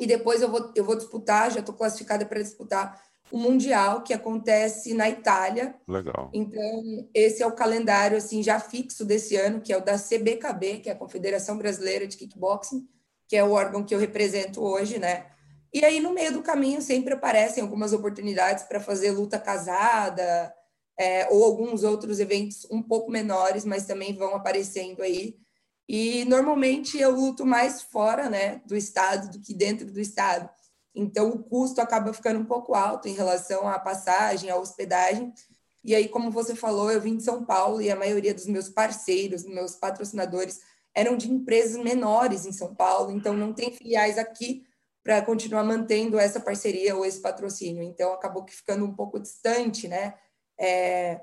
E 0.00 0.06
depois 0.06 0.42
eu 0.42 0.50
vou, 0.50 0.72
eu 0.74 0.84
vou 0.84 0.96
disputar, 0.96 1.50
já 1.50 1.60
estou 1.60 1.74
classificada 1.74 2.26
para 2.26 2.42
disputar 2.42 3.00
o 3.30 3.38
Mundial, 3.38 4.02
que 4.02 4.12
acontece 4.12 4.94
na 4.94 5.08
Itália. 5.08 5.74
Legal. 5.88 6.30
Então, 6.32 7.08
esse 7.14 7.42
é 7.42 7.46
o 7.46 7.54
calendário 7.54 8.16
assim 8.16 8.42
já 8.42 8.58
fixo 8.58 9.04
desse 9.04 9.36
ano, 9.36 9.60
que 9.60 9.72
é 9.72 9.76
o 9.76 9.84
da 9.84 9.98
CBKB, 9.98 10.78
que 10.78 10.88
é 10.88 10.92
a 10.92 10.96
Confederação 10.96 11.56
Brasileira 11.56 12.06
de 12.06 12.16
Kickboxing, 12.16 12.88
que 13.28 13.36
é 13.36 13.44
o 13.44 13.52
órgão 13.52 13.84
que 13.84 13.94
eu 13.94 13.98
represento 13.98 14.62
hoje, 14.62 14.98
né? 14.98 15.26
E 15.74 15.84
aí, 15.84 15.98
no 15.98 16.12
meio 16.12 16.32
do 16.32 16.40
caminho, 16.40 16.80
sempre 16.80 17.14
aparecem 17.14 17.60
algumas 17.60 17.92
oportunidades 17.92 18.62
para 18.62 18.78
fazer 18.78 19.10
luta 19.10 19.40
casada, 19.40 20.54
é, 20.96 21.26
ou 21.32 21.42
alguns 21.42 21.82
outros 21.82 22.20
eventos 22.20 22.64
um 22.70 22.80
pouco 22.80 23.10
menores, 23.10 23.64
mas 23.64 23.84
também 23.84 24.14
vão 24.14 24.36
aparecendo 24.36 25.02
aí. 25.02 25.36
E 25.88 26.24
normalmente 26.26 26.96
eu 26.96 27.10
luto 27.10 27.44
mais 27.44 27.82
fora 27.82 28.30
né, 28.30 28.62
do 28.64 28.76
estado 28.76 29.32
do 29.32 29.40
que 29.40 29.52
dentro 29.52 29.90
do 29.90 30.00
estado. 30.00 30.48
Então, 30.94 31.30
o 31.30 31.42
custo 31.42 31.80
acaba 31.80 32.12
ficando 32.12 32.38
um 32.38 32.44
pouco 32.44 32.72
alto 32.72 33.08
em 33.08 33.14
relação 33.14 33.66
à 33.68 33.76
passagem, 33.76 34.50
à 34.50 34.56
hospedagem. 34.56 35.34
E 35.82 35.92
aí, 35.92 36.08
como 36.08 36.30
você 36.30 36.54
falou, 36.54 36.88
eu 36.88 37.00
vim 37.00 37.16
de 37.16 37.24
São 37.24 37.44
Paulo 37.44 37.82
e 37.82 37.90
a 37.90 37.96
maioria 37.96 38.32
dos 38.32 38.46
meus 38.46 38.68
parceiros, 38.68 39.44
meus 39.44 39.74
patrocinadores, 39.74 40.60
eram 40.94 41.16
de 41.16 41.28
empresas 41.28 41.82
menores 41.82 42.46
em 42.46 42.52
São 42.52 42.72
Paulo, 42.72 43.10
então 43.10 43.36
não 43.36 43.52
tem 43.52 43.72
filiais 43.72 44.16
aqui 44.16 44.64
para 45.04 45.20
continuar 45.20 45.62
mantendo 45.62 46.18
essa 46.18 46.40
parceria 46.40 46.96
ou 46.96 47.04
esse 47.04 47.20
patrocínio. 47.20 47.82
Então, 47.82 48.14
acabou 48.14 48.42
que 48.42 48.54
ficando 48.54 48.86
um 48.86 48.94
pouco 48.94 49.20
distante, 49.20 49.86
né? 49.86 50.14
É, 50.58 51.20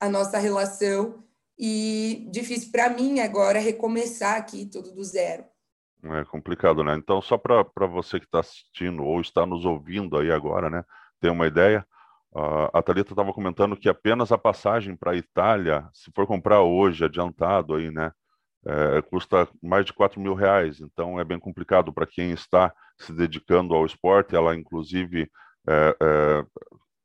a 0.00 0.08
nossa 0.08 0.38
relação 0.38 1.24
e 1.58 2.28
difícil 2.30 2.70
para 2.70 2.88
mim 2.88 3.18
agora 3.20 3.58
recomeçar 3.58 4.36
aqui 4.36 4.66
tudo 4.66 4.92
do 4.94 5.02
zero. 5.02 5.44
É 6.04 6.24
complicado, 6.26 6.84
né? 6.84 6.94
Então, 6.94 7.20
só 7.20 7.36
para 7.36 7.86
você 7.86 8.20
que 8.20 8.26
está 8.26 8.40
assistindo 8.40 9.02
ou 9.02 9.20
está 9.20 9.44
nos 9.44 9.64
ouvindo 9.64 10.16
aí 10.16 10.30
agora, 10.30 10.70
né, 10.70 10.84
ter 11.20 11.30
uma 11.30 11.46
ideia, 11.46 11.84
a 12.72 12.82
Thalita 12.82 13.12
estava 13.12 13.32
comentando 13.32 13.76
que 13.76 13.88
apenas 13.88 14.30
a 14.30 14.38
passagem 14.38 14.94
para 14.94 15.12
a 15.12 15.16
Itália, 15.16 15.88
se 15.92 16.12
for 16.14 16.26
comprar 16.26 16.60
hoje, 16.60 17.04
adiantado 17.04 17.74
aí, 17.74 17.90
né, 17.90 18.12
é, 18.66 19.00
custa 19.02 19.48
mais 19.62 19.86
de 19.86 19.92
4 19.92 20.20
mil 20.20 20.34
reais. 20.34 20.80
Então, 20.80 21.20
é 21.20 21.24
bem 21.24 21.38
complicado 21.38 21.92
para 21.92 22.06
quem 22.06 22.32
está 22.32 22.72
se 22.98 23.12
dedicando 23.12 23.74
ao 23.74 23.86
esporte. 23.86 24.34
Ela, 24.34 24.56
inclusive, 24.56 25.30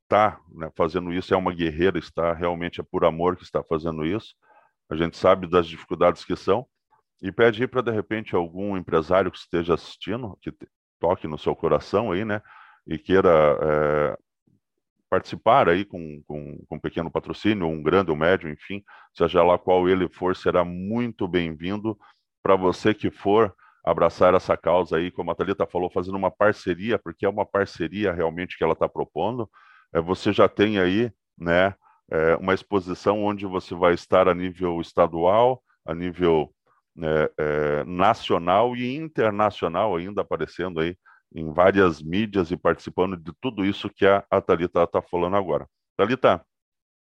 está 0.04 0.40
é, 0.54 0.56
é, 0.56 0.60
né, 0.60 0.72
fazendo 0.76 1.14
isso, 1.14 1.34
é 1.34 1.38
uma 1.38 1.54
guerreira, 1.54 2.00
está 2.00 2.34
realmente 2.34 2.82
é 2.82 2.84
por 2.84 3.06
amor 3.06 3.36
que 3.36 3.44
está 3.44 3.64
fazendo 3.64 4.04
isso. 4.04 4.34
A 4.90 4.96
gente 4.96 5.16
sabe 5.16 5.48
das 5.48 5.68
dificuldades 5.68 6.26
que 6.26 6.36
são, 6.36 6.66
e 7.22 7.32
pede 7.32 7.68
para, 7.68 7.84
de 7.84 7.92
repente, 7.92 8.36
algum 8.36 8.76
empresário 8.76 9.32
que 9.32 9.38
esteja 9.38 9.76
assistindo, 9.76 10.38
que 10.42 10.52
toque 11.00 11.28
no 11.28 11.38
seu 11.38 11.56
coração 11.56 12.12
aí, 12.12 12.26
né? 12.26 12.42
E 12.88 12.98
queira 12.98 14.18
participar 15.12 15.68
aí 15.68 15.84
com, 15.84 16.24
com, 16.26 16.58
com, 16.70 16.76
um 16.78 16.80
pequeno 16.80 17.12
patrocínio, 17.12 17.68
um 17.68 17.84
grande 17.84 18.10
ou 18.10 18.16
um 18.16 18.20
médio, 18.20 18.50
enfim, 18.50 18.82
seja 19.14 19.44
lá 19.44 19.60
qual 19.60 19.90
ele 19.90 20.08
for, 20.08 20.34
será 20.38 20.64
muito 20.64 21.28
bem-vindo 21.28 22.00
para 22.42 22.56
você 22.56 22.94
que 22.94 23.12
for 23.12 23.54
abraçar 23.84 24.34
essa 24.34 24.56
causa 24.56 24.96
aí, 24.96 25.12
como 25.12 25.30
a 25.30 25.36
Thalita 25.36 25.68
falou, 25.68 25.92
fazendo 25.92 26.16
uma 26.16 26.32
parceria, 26.32 26.98
porque 26.98 27.26
é 27.26 27.30
uma 27.30 27.46
parceria 27.46 28.14
realmente 28.14 28.58
que 28.58 28.64
ela 28.64 28.72
está 28.72 28.88
propondo. 28.88 29.50
É, 29.94 30.00
você 30.00 30.32
já 30.32 30.48
tem 30.48 30.80
aí, 30.80 31.12
né, 31.38 31.76
é, 32.10 32.38
uma 32.38 32.54
exposição 32.54 33.22
onde 33.22 33.46
você 33.46 33.76
vai 33.76 33.94
estar 33.94 34.30
a 34.30 34.34
nível 34.34 34.80
estadual, 34.80 35.62
a 35.86 35.94
nível 35.94 36.54
é, 37.04 37.32
é, 37.38 37.84
nacional 37.84 38.78
e 38.78 38.96
internacional 38.96 39.98
ainda 39.98 40.22
aparecendo 40.22 40.80
aí 40.80 40.96
em 41.34 41.52
várias 41.52 42.02
mídias 42.02 42.52
e 42.52 42.58
participando 42.58 43.16
de 43.16 43.32
tudo 43.40 43.66
isso 43.66 43.90
que 43.90 44.06
a, 44.06 44.22
Thalita 44.42 44.84
está 44.84 45.02
falando 45.02 45.36
agora. 45.36 45.68
Thalita, 45.98 46.46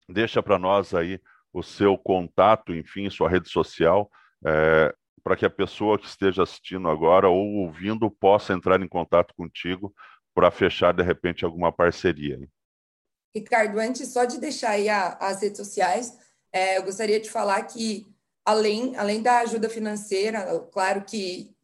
deixa 0.08 0.42
para 0.42 0.58
nós 0.58 0.94
aí 0.94 1.20
o 1.52 1.62
seu 1.62 1.98
contato, 1.98 2.74
enfim, 2.74 3.10
sua 3.10 3.28
rede 3.28 3.48
social, 3.48 4.10
é, 4.44 4.94
para 5.22 5.36
que 5.36 5.44
a 5.44 5.50
pessoa 5.50 5.98
que 5.98 6.06
esteja 6.06 6.42
assistindo 6.42 6.88
agora 6.88 7.28
ou 7.28 7.44
ouvindo 7.56 8.10
possa 8.10 8.52
entrar 8.52 8.80
em 8.80 8.88
contato 8.88 9.34
contigo 9.34 9.92
para 10.34 10.50
fechar, 10.50 10.94
de 10.94 11.02
repente, 11.02 11.44
alguma 11.44 11.72
parceria. 11.72 12.36
Hein? 12.36 12.48
Ricardo, 13.34 13.78
antes 13.78 14.12
só 14.12 14.24
de 14.24 14.38
deixar 14.38 14.70
aí 14.70 14.88
a, 14.88 15.14
as 15.20 15.42
redes 15.42 15.56
sociais, 15.56 16.16
é, 16.52 16.78
eu 16.78 16.84
gostaria 16.84 17.20
de 17.20 17.30
falar 17.30 17.62
que 17.62 18.06
além, 18.44 18.96
além 18.96 19.22
da 19.22 19.40
ajuda 19.40 19.68
financeira, 19.68 20.58
claro 20.72 21.04
que 21.04 21.54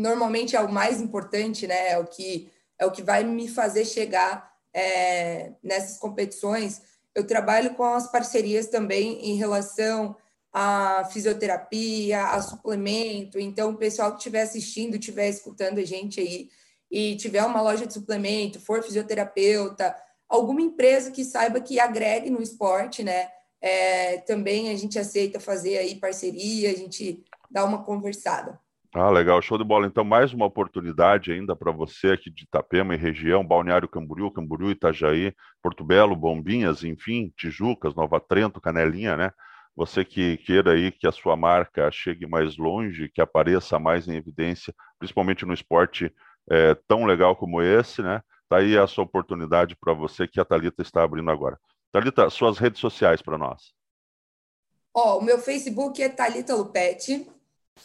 normalmente 0.00 0.56
é 0.56 0.60
o 0.60 0.72
mais 0.72 1.00
importante, 1.00 1.66
né? 1.66 1.90
É 1.90 1.98
o 1.98 2.06
que 2.06 2.50
é 2.78 2.86
o 2.86 2.90
que 2.90 3.02
vai 3.02 3.22
me 3.22 3.46
fazer 3.46 3.84
chegar 3.84 4.50
é, 4.72 5.52
nessas 5.62 5.98
competições. 5.98 6.80
Eu 7.14 7.26
trabalho 7.26 7.74
com 7.74 7.84
as 7.84 8.10
parcerias 8.10 8.68
também 8.68 9.30
em 9.30 9.36
relação 9.36 10.16
à 10.50 11.04
fisioterapia, 11.12 12.24
a 12.24 12.40
suplemento. 12.40 13.38
Então, 13.38 13.70
o 13.70 13.76
pessoal 13.76 14.12
que 14.12 14.18
estiver 14.18 14.42
assistindo, 14.42 14.94
estiver 14.94 15.28
escutando 15.28 15.78
a 15.78 15.84
gente 15.84 16.20
aí 16.20 16.48
e 16.90 17.16
tiver 17.16 17.44
uma 17.44 17.60
loja 17.60 17.86
de 17.86 17.92
suplemento, 17.92 18.58
for 18.58 18.82
fisioterapeuta, 18.82 19.94
alguma 20.26 20.62
empresa 20.62 21.10
que 21.10 21.24
saiba 21.24 21.60
que 21.60 21.78
agregue 21.78 22.30
no 22.30 22.42
esporte, 22.42 23.02
né? 23.02 23.28
é, 23.60 24.18
também 24.18 24.70
a 24.70 24.76
gente 24.76 24.98
aceita 24.98 25.38
fazer 25.38 25.76
aí 25.78 25.96
parceria, 25.96 26.70
a 26.70 26.74
gente 26.74 27.22
dá 27.50 27.64
uma 27.64 27.84
conversada. 27.84 28.58
Ah, 28.92 29.08
legal, 29.08 29.40
show 29.40 29.56
de 29.56 29.62
bola. 29.62 29.86
Então, 29.86 30.02
mais 30.02 30.32
uma 30.32 30.46
oportunidade 30.46 31.30
ainda 31.30 31.54
para 31.54 31.70
você 31.70 32.08
aqui 32.08 32.28
de 32.28 32.42
Itapema 32.42 32.92
e 32.92 32.98
região, 32.98 33.46
Balneário 33.46 33.88
Camboriú, 33.88 34.32
Camboriú, 34.32 34.68
Itajaí, 34.68 35.32
Porto 35.62 35.84
Belo, 35.84 36.16
Bombinhas, 36.16 36.82
enfim, 36.82 37.32
Tijucas, 37.36 37.94
Nova 37.94 38.18
Trento, 38.18 38.60
Canelinha, 38.60 39.16
né? 39.16 39.32
Você 39.76 40.04
que 40.04 40.38
queira 40.38 40.72
aí 40.72 40.90
que 40.90 41.06
a 41.06 41.12
sua 41.12 41.36
marca 41.36 41.88
chegue 41.92 42.26
mais 42.26 42.56
longe, 42.56 43.08
que 43.08 43.20
apareça 43.20 43.78
mais 43.78 44.08
em 44.08 44.16
evidência, 44.16 44.74
principalmente 44.98 45.46
no 45.46 45.54
esporte 45.54 46.12
é, 46.50 46.74
tão 46.88 47.04
legal 47.04 47.36
como 47.36 47.62
esse, 47.62 48.02
né? 48.02 48.20
Tá 48.48 48.56
aí 48.56 48.76
a 48.76 48.88
sua 48.88 49.04
oportunidade 49.04 49.76
para 49.76 49.92
você 49.92 50.26
que 50.26 50.40
a 50.40 50.44
Thalita 50.44 50.82
está 50.82 51.04
abrindo 51.04 51.30
agora. 51.30 51.56
Thalita, 51.92 52.28
suas 52.28 52.58
redes 52.58 52.80
sociais 52.80 53.22
para 53.22 53.38
nós. 53.38 53.72
Ó, 54.92 55.18
o 55.18 55.22
meu 55.22 55.38
Facebook 55.38 56.02
é 56.02 56.08
Thalita 56.08 56.56
Lupete, 56.56 57.30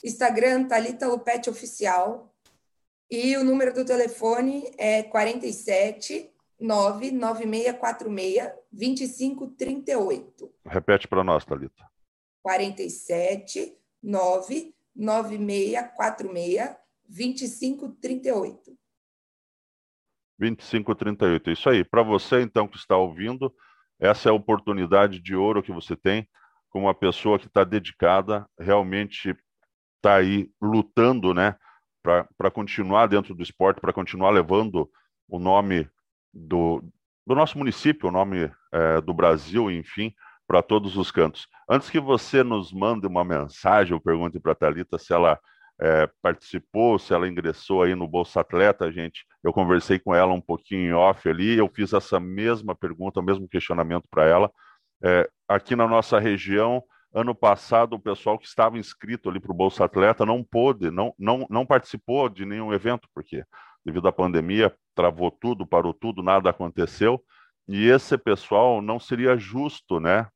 Instagram 0.03 0.67
Thalita 0.67 1.07
Lupete 1.07 1.49
Oficial 1.49 2.35
e 3.09 3.37
o 3.37 3.43
número 3.43 3.73
do 3.73 3.85
telefone 3.85 4.71
é 4.77 5.01
47 5.03 6.31
99646 6.59 8.51
2538. 8.71 10.51
Repete 10.65 11.07
para 11.07 11.23
nós, 11.23 11.45
Thalita. 11.45 11.85
47 12.41 13.77
99646 14.01 16.75
2538. 17.07 18.75
2538. 20.37 21.51
Isso 21.51 21.69
aí. 21.69 21.83
Para 21.83 22.01
você, 22.03 22.41
então, 22.41 22.67
que 22.67 22.77
está 22.77 22.97
ouvindo, 22.97 23.53
essa 23.99 24.29
é 24.29 24.31
a 24.31 24.35
oportunidade 24.35 25.19
de 25.19 25.35
ouro 25.35 25.63
que 25.63 25.71
você 25.71 25.95
tem 25.95 26.27
com 26.69 26.81
uma 26.81 26.93
pessoa 26.93 27.39
que 27.39 27.47
está 27.47 27.63
dedicada, 27.63 28.45
realmente 28.59 29.33
está 30.05 30.15
aí 30.15 30.47
lutando, 30.61 31.33
né, 31.33 31.55
para 32.03 32.51
continuar 32.51 33.07
dentro 33.07 33.33
do 33.33 33.41
esporte, 33.41 33.81
para 33.81 33.91
continuar 33.91 34.29
levando 34.29 34.87
o 35.27 35.39
nome 35.39 35.89
do, 36.31 36.83
do 37.25 37.33
nosso 37.33 37.57
município, 37.57 38.09
o 38.09 38.11
nome 38.11 38.51
é, 38.71 39.01
do 39.01 39.11
Brasil, 39.11 39.71
enfim, 39.71 40.13
para 40.47 40.61
todos 40.61 40.95
os 40.95 41.09
cantos. 41.09 41.47
Antes 41.67 41.89
que 41.89 41.99
você 41.99 42.43
nos 42.43 42.71
mande 42.71 43.07
uma 43.07 43.25
mensagem, 43.25 43.93
eu 43.93 43.99
pergunte 43.99 44.39
para 44.39 44.51
a 44.51 44.55
Thalita 44.55 44.99
se 44.99 45.11
ela 45.11 45.39
é, 45.81 46.07
participou, 46.21 46.99
se 46.99 47.11
ela 47.11 47.27
ingressou 47.27 47.81
aí 47.81 47.95
no 47.95 48.07
Bolsa 48.07 48.41
Atleta, 48.41 48.91
gente, 48.91 49.25
eu 49.43 49.51
conversei 49.51 49.97
com 49.97 50.13
ela 50.13 50.31
um 50.31 50.41
pouquinho 50.41 50.87
em 50.87 50.93
off 50.93 51.27
ali, 51.27 51.57
eu 51.57 51.67
fiz 51.67 51.91
essa 51.91 52.19
mesma 52.19 52.75
pergunta, 52.75 53.19
o 53.19 53.23
mesmo 53.23 53.47
questionamento 53.47 54.05
para 54.11 54.25
ela. 54.25 54.51
É, 55.03 55.27
aqui 55.47 55.75
na 55.75 55.87
nossa 55.87 56.19
região, 56.19 56.83
ano 57.15 57.33
passado, 57.33 57.93
o 57.93 57.99
pessoal 57.99 58.37
que 58.37 58.45
estava 58.45 58.77
inscrito 58.77 59.29
ali 59.29 59.39
para 59.39 59.51
o 59.51 59.55
Bolsa 59.55 59.85
Atleta 59.85 60.25
não 60.25 60.43
pôde, 60.43 60.91
não, 60.91 61.13
não, 61.17 61.47
não 61.49 61.65
participou 61.65 62.29
de 62.29 62.45
nenhum 62.45 62.73
evento, 62.73 63.07
porque 63.13 63.43
devido 63.85 64.07
à 64.07 64.11
pandemia, 64.11 64.75
travou 64.93 65.31
tudo, 65.31 65.65
parou 65.65 65.93
tudo, 65.93 66.21
nada 66.21 66.49
aconteceu. 66.49 67.23
E 67.67 67.87
esse 67.87 68.17
pessoal 68.17 68.81
não 68.81 68.99
seria 68.99 69.37
justo, 69.37 69.99
né? 69.99 70.27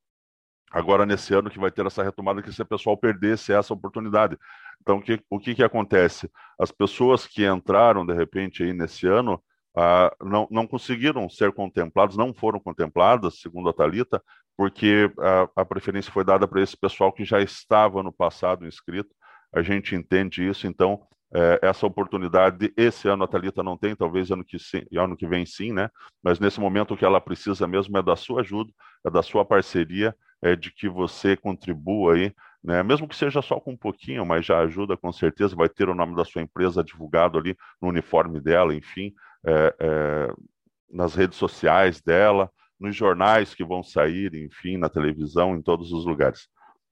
agora 0.72 1.06
nesse 1.06 1.34
ano 1.34 1.50
que 1.50 1.60
vai 1.60 1.72
ter 1.72 1.86
essa 1.86 2.04
retomada, 2.04 2.42
que 2.42 2.52
se 2.52 2.62
o 2.62 2.66
pessoal 2.66 2.96
perdesse 2.96 3.52
essa 3.52 3.74
oportunidade. 3.74 4.38
Então, 4.82 5.02
que, 5.02 5.20
o 5.30 5.40
que, 5.40 5.56
que 5.56 5.64
acontece? 5.64 6.30
As 6.60 6.72
pessoas 6.72 7.26
que 7.26 7.46
entraram, 7.46 8.06
de 8.06 8.14
repente, 8.14 8.64
aí 8.64 8.74
nesse 8.74 9.08
ano, 9.08 9.42
ah, 9.76 10.14
não, 10.22 10.48
não 10.50 10.68
conseguiram 10.68 11.30
ser 11.30 11.52
contemplados, 11.52 12.18
não 12.18 12.34
foram 12.34 12.60
contempladas, 12.60 13.40
segundo 13.40 13.70
a 13.70 13.74
Talita, 13.74 14.22
porque 14.58 15.12
a, 15.20 15.62
a 15.62 15.66
preferência 15.66 16.12
foi 16.12 16.24
dada 16.24 16.48
para 16.48 16.62
esse 16.62 16.76
pessoal 16.76 17.14
que 17.14 17.24
já 17.24 17.42
estava 17.42 18.04
no 18.04 18.12
passado 18.12 18.68
inscrito. 18.68 19.10
A 19.54 19.62
gente 19.62 19.96
entende 19.96 20.48
isso, 20.48 20.68
então 20.68 21.02
é, 21.34 21.60
essa 21.62 21.86
oportunidade 21.86 22.74
esse 22.76 23.08
ano 23.08 23.24
a 23.24 23.28
Talita 23.28 23.62
não 23.62 23.78
tem, 23.78 23.96
talvez 23.96 24.32
ano 24.32 24.44
que, 24.44 24.58
sim, 24.58 24.84
ano 24.98 25.16
que 25.16 25.28
vem 25.28 25.46
sim, 25.46 25.72
né? 25.72 25.90
Mas 26.24 26.40
nesse 26.40 26.60
momento 26.60 26.94
o 26.94 26.98
que 26.98 27.06
ela 27.06 27.22
precisa 27.22 27.68
mesmo 27.68 27.98
é 27.98 28.02
da 28.02 28.16
sua 28.16 28.42
ajuda, 28.42 28.72
é 29.06 29.10
da 29.10 29.22
sua 29.22 29.46
parceria, 29.46 30.16
é 30.42 30.56
de 30.56 30.72
que 30.72 30.90
você 30.90 31.38
contribua 31.38 32.16
aí, 32.16 32.34
né? 32.64 32.82
Mesmo 32.84 33.08
que 33.08 33.16
seja 33.16 33.42
só 33.42 33.60
com 33.60 33.72
um 33.72 33.78
pouquinho, 33.78 34.26
mas 34.26 34.46
já 34.46 34.60
ajuda 34.60 34.98
com 34.98 35.12
certeza, 35.12 35.56
vai 35.56 35.70
ter 35.70 35.88
o 35.88 35.96
nome 35.96 36.16
da 36.16 36.26
sua 36.26 36.42
empresa 36.42 36.84
divulgado 36.84 37.38
ali 37.38 37.56
no 37.82 37.90
uniforme 37.90 38.40
dela, 38.40 38.74
enfim, 38.74 39.14
é, 39.46 39.76
é, 39.80 40.34
nas 40.92 41.16
redes 41.16 41.38
sociais 41.38 42.02
dela, 42.02 42.52
nos 42.80 42.96
jornais 42.96 43.54
que 43.54 43.64
vão 43.64 43.84
sair, 43.84 44.34
enfim, 44.36 44.78
na 44.78 44.90
televisão, 44.90 45.56
em 45.56 45.62
todos 45.62 45.92
os 45.92 46.06
lugares. 46.06 46.48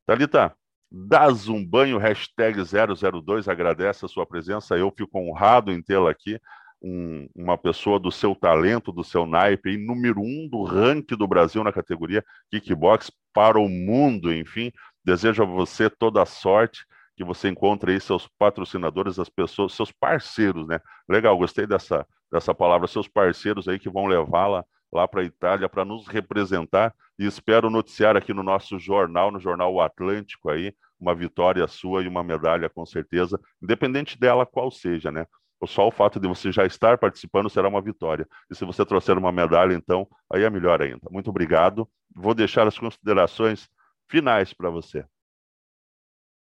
Talita, 0.05 0.55
dás 0.91 1.47
um 1.47 1.65
banho, 1.65 1.97
hashtag 1.97 2.59
002, 2.61 3.47
agradece 3.47 4.05
a 4.05 4.07
sua 4.07 4.25
presença, 4.25 4.77
eu 4.77 4.91
fico 4.95 5.19
honrado 5.19 5.71
em 5.71 5.81
tê-la 5.81 6.11
aqui, 6.11 6.39
um, 6.81 7.27
uma 7.35 7.57
pessoa 7.57 7.99
do 7.99 8.11
seu 8.11 8.35
talento, 8.35 8.91
do 8.91 9.03
seu 9.03 9.25
naipe, 9.25 9.71
e 9.71 9.77
número 9.77 10.21
um 10.21 10.47
do 10.47 10.63
ranking 10.63 11.17
do 11.17 11.27
Brasil 11.27 11.63
na 11.63 11.73
categoria 11.73 12.23
kickbox 12.51 13.11
para 13.33 13.59
o 13.59 13.67
mundo, 13.67 14.31
enfim, 14.31 14.71
desejo 15.03 15.43
a 15.43 15.45
você 15.45 15.89
toda 15.89 16.21
a 16.21 16.25
sorte, 16.25 16.85
que 17.15 17.23
você 17.23 17.49
encontre 17.49 17.93
aí 17.93 17.99
seus 17.99 18.27
patrocinadores, 18.37 19.17
as 19.17 19.29
pessoas, 19.29 19.73
seus 19.73 19.91
parceiros, 19.91 20.67
né? 20.67 20.79
Legal, 21.09 21.35
gostei 21.35 21.65
dessa, 21.65 22.05
dessa 22.31 22.53
palavra, 22.53 22.87
seus 22.87 23.07
parceiros 23.07 23.67
aí 23.67 23.79
que 23.79 23.89
vão 23.89 24.05
levá-la 24.05 24.65
lá 24.91 25.07
para 25.07 25.21
a 25.21 25.25
Itália 25.25 25.67
para 25.67 25.83
nos 25.83 26.07
representar 26.07 26.93
e 27.19 27.25
espero 27.25 27.69
noticiar 27.69 28.15
aqui 28.15 28.33
no 28.33 28.43
nosso 28.43 28.79
jornal, 28.79 29.31
no 29.31 29.39
jornal 29.39 29.79
Atlântico 29.81 30.49
aí, 30.49 30.73
uma 30.99 31.13
vitória 31.13 31.67
sua 31.67 32.03
e 32.03 32.07
uma 32.07 32.23
medalha 32.23 32.69
com 32.69 32.85
certeza, 32.85 33.39
independente 33.61 34.19
dela 34.19 34.45
qual 34.45 34.71
seja, 34.71 35.11
né? 35.11 35.25
Só 35.65 35.87
o 35.87 35.91
fato 35.91 36.19
de 36.19 36.27
você 36.27 36.51
já 36.51 36.65
estar 36.65 36.99
participando 36.99 37.49
será 37.49 37.67
uma 37.67 37.81
vitória. 37.81 38.27
E 38.49 38.55
se 38.55 38.63
você 38.63 38.85
trouxer 38.85 39.17
uma 39.17 39.31
medalha, 39.31 39.73
então, 39.73 40.07
aí 40.31 40.43
é 40.43 40.49
melhor 40.49 40.81
ainda. 40.81 41.01
Muito 41.09 41.31
obrigado. 41.31 41.89
Vou 42.15 42.35
deixar 42.35 42.67
as 42.67 42.77
considerações 42.77 43.67
finais 44.07 44.53
para 44.53 44.69
você. 44.69 45.03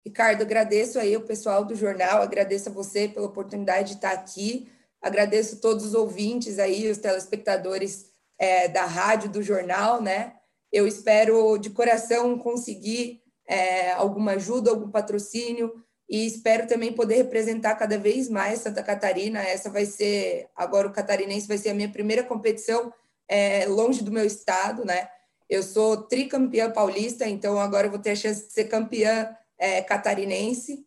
Ricardo, 0.06 0.42
agradeço 0.42 1.00
aí 1.00 1.16
o 1.16 1.22
pessoal 1.22 1.64
do 1.64 1.76
jornal, 1.76 2.22
agradeço 2.24 2.70
a 2.70 2.74
você 2.74 3.08
pela 3.08 3.28
oportunidade 3.28 3.90
de 3.90 3.96
estar 3.96 4.12
aqui, 4.12 4.70
agradeço 5.04 5.60
todos 5.60 5.86
os 5.86 5.94
ouvintes 5.94 6.58
aí, 6.58 6.90
os 6.90 6.98
telespectadores 6.98 8.06
é, 8.40 8.68
da 8.70 8.86
rádio, 8.86 9.30
do 9.30 9.44
jornal, 9.44 10.02
né? 10.02 10.34
Eu 10.72 10.88
espero 10.88 11.58
de 11.58 11.70
coração 11.70 12.38
conseguir 12.40 13.22
é, 13.46 13.92
alguma 13.92 14.32
ajuda, 14.32 14.72
algum 14.72 14.90
patrocínio 14.90 15.72
e 16.10 16.26
espero 16.26 16.66
também 16.68 16.94
poder 16.94 17.16
representar 17.16 17.76
cada 17.76 17.98
vez 17.98 18.30
mais 18.30 18.60
Santa 18.60 18.82
Catarina. 18.82 19.42
Essa 19.42 19.70
vai 19.70 19.86
ser, 19.86 20.48
agora 20.56 20.88
o 20.88 20.94
catarinense 20.94 21.48
vai 21.48 21.58
ser 21.58 21.70
a 21.70 21.74
minha 21.74 21.90
primeira 21.90 22.24
competição 22.24 22.92
é, 23.28 23.66
longe 23.68 24.04
do 24.04 24.12
meu 24.12 24.26
estado, 24.26 24.86
né? 24.86 25.10
Eu 25.50 25.62
sou 25.62 25.98
tricampeã 25.98 26.72
paulista, 26.72 27.28
então 27.28 27.60
agora 27.60 27.88
eu 27.88 27.92
vou 27.92 28.00
ter 28.00 28.12
a 28.12 28.16
chance 28.16 28.48
de 28.48 28.54
ser 28.54 28.66
campeã 28.66 29.36
é, 29.58 29.82
catarinense. 29.82 30.86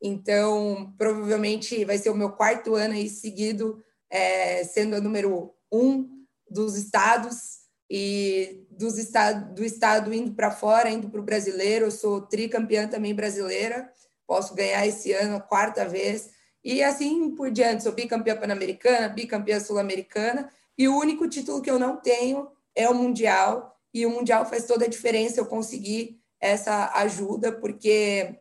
Então, 0.00 0.94
provavelmente 0.96 1.84
vai 1.84 1.98
ser 1.98 2.10
o 2.10 2.14
meu 2.14 2.30
quarto 2.30 2.74
ano 2.74 2.94
aí 2.94 3.08
seguido 3.08 3.82
é, 4.10 4.64
sendo 4.64 4.96
a 4.96 5.00
número 5.00 5.54
um 5.70 6.08
dos 6.50 6.76
estados 6.76 7.58
e 7.90 8.66
dos 8.70 8.98
estado, 8.98 9.54
do 9.54 9.64
estado 9.64 10.12
indo 10.12 10.32
para 10.34 10.50
fora, 10.50 10.90
indo 10.90 11.08
para 11.08 11.20
o 11.20 11.24
brasileiro. 11.24 11.86
Eu 11.86 11.90
sou 11.90 12.20
tricampeã 12.20 12.86
também 12.86 13.14
brasileira, 13.14 13.90
posso 14.26 14.54
ganhar 14.54 14.86
esse 14.86 15.12
ano 15.12 15.36
a 15.36 15.40
quarta 15.40 15.86
vez. 15.86 16.30
E 16.62 16.82
assim 16.82 17.34
por 17.34 17.50
diante, 17.50 17.82
sou 17.82 17.92
bicampeã 17.92 18.36
pan-americana, 18.36 19.08
bicampeã 19.08 19.58
sul-americana. 19.58 20.50
E 20.76 20.86
o 20.86 20.96
único 20.96 21.28
título 21.28 21.62
que 21.62 21.70
eu 21.70 21.78
não 21.78 21.96
tenho 21.96 22.48
é 22.74 22.88
o 22.88 22.94
Mundial. 22.94 23.76
E 23.92 24.04
o 24.04 24.10
Mundial 24.10 24.44
faz 24.44 24.66
toda 24.66 24.84
a 24.84 24.88
diferença 24.88 25.40
eu 25.40 25.46
conseguir 25.46 26.20
essa 26.40 26.92
ajuda, 26.94 27.52
porque 27.52 28.38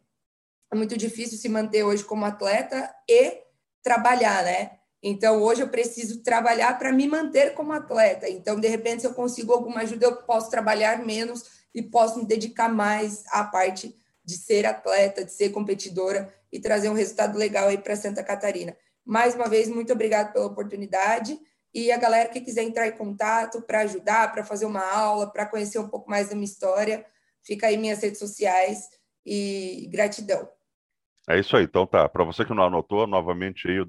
é 0.72 0.76
muito 0.76 0.98
difícil 0.98 1.38
se 1.38 1.50
manter 1.50 1.84
hoje 1.84 2.04
como 2.04 2.26
atleta 2.26 2.94
e 3.10 3.42
trabalhar, 3.82 4.44
né? 4.44 4.72
Então, 5.02 5.42
hoje 5.42 5.62
eu 5.62 5.70
preciso 5.70 6.22
trabalhar 6.24 6.78
para 6.78 6.92
me 6.92 7.08
manter 7.08 7.54
como 7.54 7.72
atleta. 7.72 8.28
Então, 8.28 8.60
de 8.60 8.68
repente, 8.68 9.02
se 9.02 9.08
eu 9.08 9.14
consigo 9.14 9.54
alguma 9.54 9.82
ajuda, 9.82 10.06
eu 10.06 10.16
posso 10.24 10.50
trabalhar 10.50 11.06
menos 11.06 11.44
e 11.74 11.82
posso 11.82 12.20
me 12.20 12.26
dedicar 12.26 12.68
mais 12.68 13.24
à 13.30 13.44
parte 13.44 13.96
de 14.26 14.36
ser 14.36 14.66
atleta, 14.66 15.24
de 15.24 15.32
ser 15.32 15.50
competidora 15.50 16.34
e 16.52 16.60
trazer 16.60 16.90
um 16.90 16.94
resultado 16.94 17.38
legal 17.38 17.70
aí 17.70 17.78
para 17.78 17.96
Santa 17.96 18.24
Catarina. 18.24 18.76
Mais 19.06 19.36
uma 19.36 19.48
vez, 19.48 19.70
muito 19.70 19.94
obrigado 19.94 20.34
pela 20.34 20.48
oportunidade. 20.48 21.40
E 21.74 21.92
a 21.92 21.98
galera 21.98 22.28
que 22.28 22.42
quiser 22.42 22.64
entrar 22.64 22.88
em 22.88 22.98
contato 22.98 23.62
para 23.62 23.82
ajudar, 23.82 24.32
para 24.34 24.44
fazer 24.44 24.66
uma 24.66 24.84
aula, 24.84 25.32
para 25.32 25.46
conhecer 25.46 25.80
um 25.80 25.88
pouco 25.88 26.10
mais 26.10 26.30
da 26.30 26.36
minha 26.36 26.46
história, 26.46 27.06
fica 27.44 27.68
aí 27.68 27.78
minhas 27.78 28.02
redes 28.02 28.20
sociais 28.20 28.90
e 29.26 29.88
gratidão. 29.92 30.57
É 31.28 31.40
isso 31.40 31.58
aí. 31.58 31.66
Então 31.66 31.86
tá. 31.86 32.08
Para 32.08 32.24
você 32.24 32.46
que 32.46 32.54
não 32.54 32.64
anotou, 32.64 33.06
novamente 33.06 33.68
aí 33.68 33.86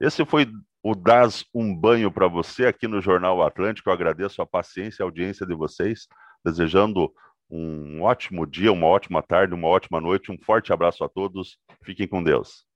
Esse 0.00 0.24
foi 0.24 0.50
o 0.82 0.94
Das 0.94 1.44
um 1.54 1.74
banho 1.74 2.10
para 2.10 2.26
você 2.26 2.66
aqui 2.66 2.88
no 2.88 3.00
Jornal 3.00 3.42
Atlântico. 3.42 3.90
Eu 3.90 3.94
agradeço 3.94 4.40
a 4.40 4.46
paciência 4.46 5.02
e 5.02 5.04
a 5.04 5.06
audiência 5.06 5.44
de 5.46 5.54
vocês, 5.54 6.08
desejando 6.44 7.12
um 7.50 8.02
ótimo 8.02 8.46
dia, 8.46 8.72
uma 8.72 8.86
ótima 8.86 9.22
tarde, 9.22 9.54
uma 9.54 9.68
ótima 9.68 10.00
noite. 10.00 10.30
Um 10.30 10.38
forte 10.38 10.72
abraço 10.72 11.02
a 11.04 11.08
todos. 11.08 11.58
Fiquem 11.82 12.06
com 12.06 12.22
Deus. 12.22 12.67